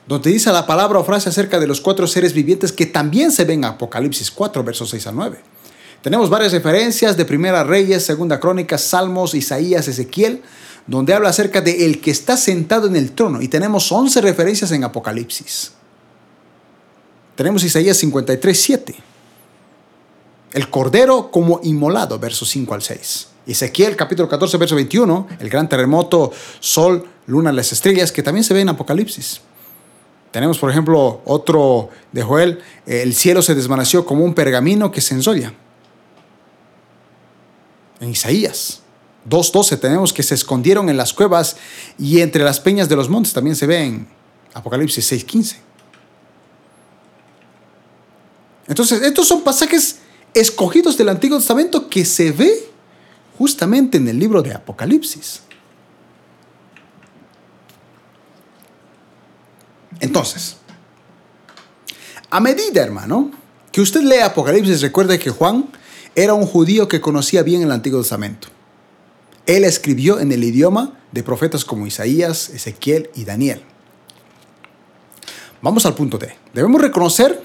donde 0.07 0.31
dice 0.31 0.52
la 0.52 0.64
palabra 0.64 1.00
o 1.00 1.05
frase 1.05 1.29
acerca 1.29 1.59
de 1.59 1.66
los 1.66 1.81
cuatro 1.81 2.07
seres 2.07 2.33
vivientes 2.33 2.70
que 2.70 2.87
también 2.87 3.33
se 3.33 3.44
ven 3.44 3.64
en 3.64 3.70
Apocalipsis 3.70 4.31
4, 4.31 4.62
versos 4.62 4.90
6 4.90 5.09
al 5.09 5.16
9. 5.16 5.56
Tenemos 6.02 6.30
varias 6.30 6.52
referencias 6.52 7.16
de 7.16 7.24
Primera 7.24 7.64
Reyes, 7.64 8.04
Segunda 8.04 8.38
Crónicas, 8.38 8.82
Salmos, 8.82 9.35
Isaías, 9.35 9.88
Ezequiel, 9.88 10.42
donde 10.87 11.14
habla 11.14 11.30
acerca 11.30 11.61
de 11.61 11.87
el 11.87 12.00
que 12.00 12.11
está 12.11 12.37
sentado 12.37 12.87
en 12.87 12.96
el 12.96 13.12
trono 13.12 13.42
y 13.42 13.48
tenemos 13.48 13.90
11 13.90 14.20
referencias 14.20 14.70
en 14.72 14.85
Apocalipsis. 14.85 15.72
Tenemos 17.35 17.64
Isaías 17.64 17.96
53, 17.96 18.61
7 18.61 18.94
el 20.56 20.70
cordero 20.70 21.30
como 21.30 21.61
inmolado, 21.64 22.18
versos 22.18 22.48
5 22.48 22.72
al 22.72 22.80
6. 22.80 23.28
Ezequiel 23.46 23.94
capítulo 23.94 24.26
14, 24.26 24.56
verso 24.56 24.74
21, 24.74 25.28
el 25.38 25.50
gran 25.50 25.68
terremoto, 25.68 26.32
sol, 26.61 27.04
luna, 27.26 27.52
las 27.52 27.72
estrellas, 27.72 28.11
que 28.11 28.22
también 28.22 28.42
se 28.42 28.54
ve 28.54 28.62
en 28.62 28.70
Apocalipsis. 28.70 29.42
Tenemos, 30.30 30.59
por 30.59 30.70
ejemplo, 30.70 31.20
otro 31.26 31.90
de 32.11 32.22
Joel, 32.22 32.61
el 32.87 33.14
cielo 33.14 33.42
se 33.42 33.54
desvaneció 33.54 34.06
como 34.06 34.24
un 34.24 34.32
pergamino 34.32 34.90
que 34.90 35.02
se 35.02 35.14
ensolla. 35.14 35.52
En 38.00 38.11
Isaías 38.11 38.82
2.12 39.28 39.80
tenemos 39.80 40.12
que 40.12 40.22
se 40.22 40.35
escondieron 40.35 40.88
en 40.88 40.96
las 40.96 41.12
cuevas 41.12 41.56
y 41.98 42.20
entre 42.20 42.44
las 42.44 42.61
peñas 42.61 42.88
de 42.88 42.96
los 42.96 43.09
montes, 43.09 43.32
también 43.32 43.56
se 43.56 43.66
ve 43.66 43.82
en 43.82 44.09
Apocalipsis 44.54 45.12
6.15. 45.12 45.56
Entonces, 48.68 49.02
estos 49.02 49.28
son 49.28 49.42
pasajes 49.42 49.98
escogidos 50.35 50.96
del 50.96 51.09
Antiguo 51.09 51.38
Testamento 51.38 51.88
que 51.88 52.04
se 52.04 52.32
ve 52.32 52.68
justamente 53.38 53.98
en 53.98 54.09
el 54.09 54.18
libro 54.18 54.42
de 54.42 54.54
Apocalipsis. 54.54 55.42
Entonces, 60.00 60.56
a 62.30 62.40
medida, 62.40 62.82
hermano, 62.82 63.30
que 63.72 63.80
usted 63.80 64.02
lee 64.02 64.18
Apocalipsis, 64.18 64.82
recuerde 64.82 65.18
que 65.18 65.30
Juan 65.30 65.68
era 66.16 66.33
un 66.33 66.46
judío 66.46 66.88
que 66.88 67.00
conocía 67.00 67.42
bien 67.42 67.62
el 67.62 67.70
Antiguo 67.70 68.00
Testamento. 68.00 68.48
Él 69.44 69.64
escribió 69.64 70.18
en 70.18 70.33
el 70.33 70.42
idioma 70.42 70.98
de 71.12 71.22
profetas 71.22 71.64
como 71.64 71.87
Isaías, 71.87 72.48
Ezequiel 72.48 73.11
y 73.14 73.24
Daniel. 73.24 73.62
Vamos 75.61 75.85
al 75.87 75.94
punto 75.94 76.18
D. 76.18 76.35
Debemos 76.55 76.81
reconocer 76.81 77.40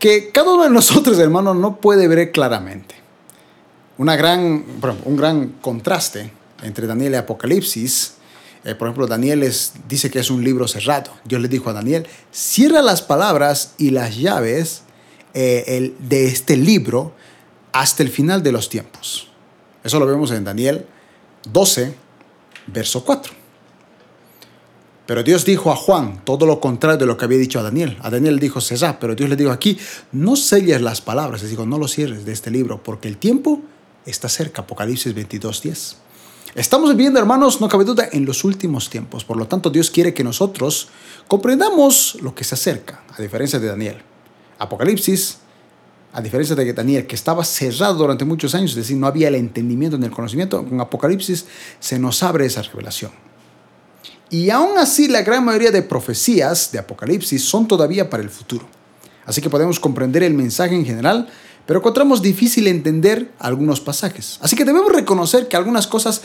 que 0.00 0.30
cada 0.30 0.52
uno 0.52 0.64
de 0.64 0.70
nosotros, 0.70 1.18
hermano, 1.20 1.54
no 1.54 1.76
puede 1.80 2.08
ver 2.08 2.32
claramente. 2.32 2.96
Una 3.98 4.16
gran, 4.16 4.64
un 5.04 5.16
gran 5.16 5.48
contraste 5.60 6.30
entre 6.62 6.86
Daniel 6.86 7.12
y 7.12 7.16
Apocalipsis. 7.16 8.14
Eh, 8.64 8.74
por 8.74 8.88
ejemplo, 8.88 9.06
Daniel 9.06 9.48
dice 9.88 10.10
que 10.10 10.18
es 10.18 10.28
un 10.28 10.42
libro 10.42 10.66
cerrado. 10.66 11.12
Dios 11.24 11.40
le 11.40 11.48
dijo 11.48 11.70
a 11.70 11.72
Daniel, 11.72 12.06
cierra 12.32 12.82
las 12.82 13.00
palabras 13.00 13.74
y 13.78 13.90
las 13.90 14.16
llaves 14.16 14.82
eh, 15.34 15.94
de 15.98 16.26
este 16.26 16.56
libro 16.56 17.14
hasta 17.80 18.02
el 18.02 18.08
final 18.08 18.42
de 18.42 18.52
los 18.52 18.70
tiempos. 18.70 19.28
Eso 19.84 20.00
lo 20.00 20.06
vemos 20.06 20.30
en 20.30 20.44
Daniel 20.44 20.86
12, 21.52 21.94
verso 22.68 23.04
4. 23.04 23.34
Pero 25.04 25.22
Dios 25.22 25.44
dijo 25.44 25.70
a 25.70 25.76
Juan 25.76 26.24
todo 26.24 26.46
lo 26.46 26.58
contrario 26.58 26.96
de 26.96 27.04
lo 27.04 27.18
que 27.18 27.26
había 27.26 27.36
dicho 27.38 27.60
a 27.60 27.62
Daniel. 27.62 27.98
A 28.00 28.08
Daniel 28.08 28.38
dijo 28.38 28.62
César, 28.62 28.96
pero 28.98 29.14
Dios 29.14 29.28
le 29.28 29.36
dijo 29.36 29.50
aquí, 29.50 29.78
no 30.10 30.36
selles 30.36 30.80
las 30.80 31.02
palabras, 31.02 31.42
les 31.42 31.50
digo, 31.50 31.66
no 31.66 31.78
lo 31.78 31.86
cierres 31.86 32.24
de 32.24 32.32
este 32.32 32.50
libro, 32.50 32.82
porque 32.82 33.08
el 33.08 33.18
tiempo 33.18 33.60
está 34.06 34.30
cerca. 34.30 34.62
Apocalipsis 34.62 35.14
22, 35.14 35.62
10. 35.62 35.96
Estamos 36.54 36.90
viviendo, 36.96 37.20
hermanos, 37.20 37.60
no 37.60 37.68
cabe 37.68 37.84
duda, 37.84 38.08
en 38.10 38.24
los 38.24 38.42
últimos 38.42 38.88
tiempos. 38.88 39.24
Por 39.24 39.36
lo 39.36 39.46
tanto, 39.46 39.68
Dios 39.68 39.90
quiere 39.90 40.14
que 40.14 40.24
nosotros 40.24 40.88
comprendamos 41.28 42.16
lo 42.22 42.34
que 42.34 42.42
se 42.42 42.54
acerca, 42.54 43.04
a 43.16 43.20
diferencia 43.20 43.58
de 43.58 43.66
Daniel. 43.66 43.98
Apocalipsis 44.58 45.40
a 46.12 46.20
diferencia 46.20 46.56
de 46.56 46.72
Daniel, 46.72 47.06
que 47.06 47.14
estaba 47.14 47.44
cerrado 47.44 47.94
durante 47.94 48.24
muchos 48.24 48.54
años, 48.54 48.70
es 48.70 48.76
decir, 48.76 48.96
no 48.96 49.06
había 49.06 49.28
el 49.28 49.34
entendimiento 49.34 49.98
ni 49.98 50.06
el 50.06 50.12
conocimiento, 50.12 50.64
con 50.64 50.80
Apocalipsis 50.80 51.46
se 51.78 51.98
nos 51.98 52.22
abre 52.22 52.46
esa 52.46 52.62
revelación. 52.62 53.12
Y 54.30 54.50
aún 54.50 54.78
así, 54.78 55.08
la 55.08 55.22
gran 55.22 55.44
mayoría 55.44 55.70
de 55.70 55.82
profecías 55.82 56.72
de 56.72 56.78
Apocalipsis 56.78 57.44
son 57.44 57.68
todavía 57.68 58.10
para 58.10 58.22
el 58.22 58.30
futuro. 58.30 58.66
Así 59.24 59.40
que 59.40 59.50
podemos 59.50 59.78
comprender 59.78 60.22
el 60.22 60.34
mensaje 60.34 60.74
en 60.74 60.84
general, 60.84 61.28
pero 61.66 61.80
encontramos 61.80 62.22
difícil 62.22 62.66
entender 62.66 63.32
algunos 63.38 63.80
pasajes. 63.80 64.38
Así 64.40 64.56
que 64.56 64.64
debemos 64.64 64.92
reconocer 64.92 65.48
que 65.48 65.56
algunas 65.56 65.86
cosas, 65.86 66.22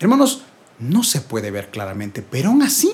hermanos, 0.00 0.42
no 0.78 1.02
se 1.02 1.20
puede 1.20 1.50
ver 1.50 1.70
claramente, 1.70 2.22
pero 2.22 2.50
aún 2.50 2.62
así, 2.62 2.92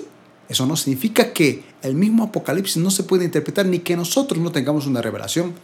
eso 0.49 0.67
no 0.67 0.77
significa 0.77 1.33
que 1.33 1.65
el 1.83 1.95
mismo 1.95 2.25
Apocalipsis 2.25 2.77
no 2.77 2.91
se 2.91 3.05
puede 3.05 3.25
interpretar 3.25 3.67
ni 3.67 3.81
que 3.81 3.97
nosotros 3.97 4.41
no 4.41 4.53
tengamos 4.53 4.87
una 4.87 5.03
revelación 5.03 5.55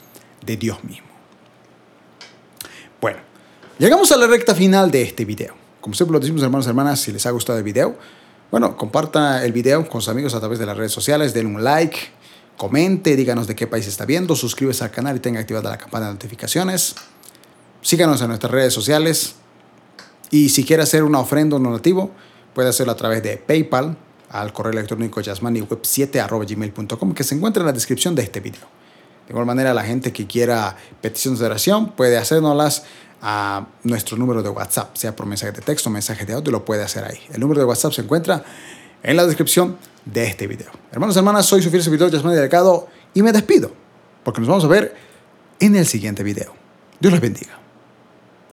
de 0.44 0.57
Dios 0.57 0.83
mismo. 0.85 1.09
Bueno, 3.01 3.18
llegamos 3.79 4.11
a 4.12 4.16
la 4.16 4.27
recta 4.27 4.55
final 4.55 4.90
de 4.90 5.03
este 5.03 5.24
video. 5.24 5.55
Como 5.81 5.94
siempre 5.94 6.12
lo 6.12 6.20
decimos, 6.20 6.42
hermanos 6.42 6.66
y 6.66 6.68
hermanas, 6.70 7.01
si 7.01 7.12
les 7.12 7.24
ha 7.27 7.31
gustado 7.31 7.59
el 7.59 7.64
video, 7.64 7.96
bueno, 8.51 8.77
comparta 8.77 9.44
el 9.44 9.53
video 9.53 9.88
con 9.88 10.01
sus 10.01 10.09
amigos 10.09 10.35
a 10.35 10.40
través 10.40 10.59
de 10.59 10.66
las 10.66 10.77
redes 10.77 10.92
sociales, 10.92 11.35
denle 11.35 11.55
un 11.55 11.64
like, 11.64 11.98
comente, 12.57 13.14
díganos 13.14 13.46
de 13.46 13.55
qué 13.55 13.66
país 13.66 13.87
está 13.87 14.05
viendo, 14.05 14.35
suscríbase 14.35 14.85
al 14.85 14.90
canal 14.90 15.16
y 15.16 15.20
tenga 15.20 15.40
activada 15.40 15.70
la 15.70 15.79
campana 15.79 16.07
de 16.07 16.12
notificaciones. 16.14 16.94
Síganos 17.83 18.20
en 18.20 18.29
nuestras 18.29 18.51
redes 18.51 18.74
sociales. 18.74 19.37
Y 20.31 20.48
si 20.51 20.64
quiere 20.64 20.83
hacer 20.83 21.05
una 21.05 21.20
ofrenda 21.20 21.57
o 21.57 21.59
donativo, 21.59 22.11
puede 22.55 22.68
hacerlo 22.68 22.92
a 22.92 22.96
través 22.96 23.22
de 23.22 23.37
PayPal 23.37 23.96
al 24.31 24.53
correo 24.53 24.72
electrónico 24.72 25.20
yasmaniweb7.gmail.com 25.20 27.14
que 27.14 27.24
se 27.24 27.35
encuentra 27.35 27.62
en 27.62 27.66
la 27.66 27.72
descripción 27.72 28.14
de 28.14 28.22
este 28.22 28.40
video. 28.40 28.77
De 29.28 29.32
igual 29.34 29.44
manera, 29.44 29.74
la 29.74 29.84
gente 29.84 30.10
que 30.10 30.26
quiera 30.26 30.74
peticiones 31.02 31.38
de 31.38 31.44
oración 31.44 31.92
puede 31.92 32.16
hacérnoslas 32.16 32.84
a 33.20 33.66
nuestro 33.82 34.16
número 34.16 34.42
de 34.42 34.48
WhatsApp, 34.48 34.96
sea 34.96 35.14
por 35.14 35.26
mensaje 35.26 35.52
de 35.52 35.60
texto 35.60 35.90
mensaje 35.90 36.24
de 36.24 36.32
audio, 36.32 36.50
lo 36.50 36.64
puede 36.64 36.82
hacer 36.82 37.04
ahí. 37.04 37.18
El 37.34 37.40
número 37.40 37.60
de 37.60 37.66
WhatsApp 37.66 37.92
se 37.92 38.00
encuentra 38.00 38.42
en 39.02 39.16
la 39.18 39.26
descripción 39.26 39.76
de 40.06 40.24
este 40.24 40.46
video. 40.46 40.70
Hermanos 40.90 41.14
y 41.14 41.18
hermanas, 41.18 41.44
soy 41.44 41.60
su 41.60 41.68
fiel 41.68 41.82
servidor 41.82 42.10
Yasmani 42.10 42.36
Delgado 42.36 42.88
y 43.12 43.22
me 43.22 43.30
despido, 43.32 43.70
porque 44.24 44.40
nos 44.40 44.48
vamos 44.48 44.64
a 44.64 44.68
ver 44.68 44.96
en 45.60 45.76
el 45.76 45.86
siguiente 45.86 46.22
video. 46.22 46.54
Dios 46.98 47.12
les 47.12 47.20
bendiga. 47.20 47.57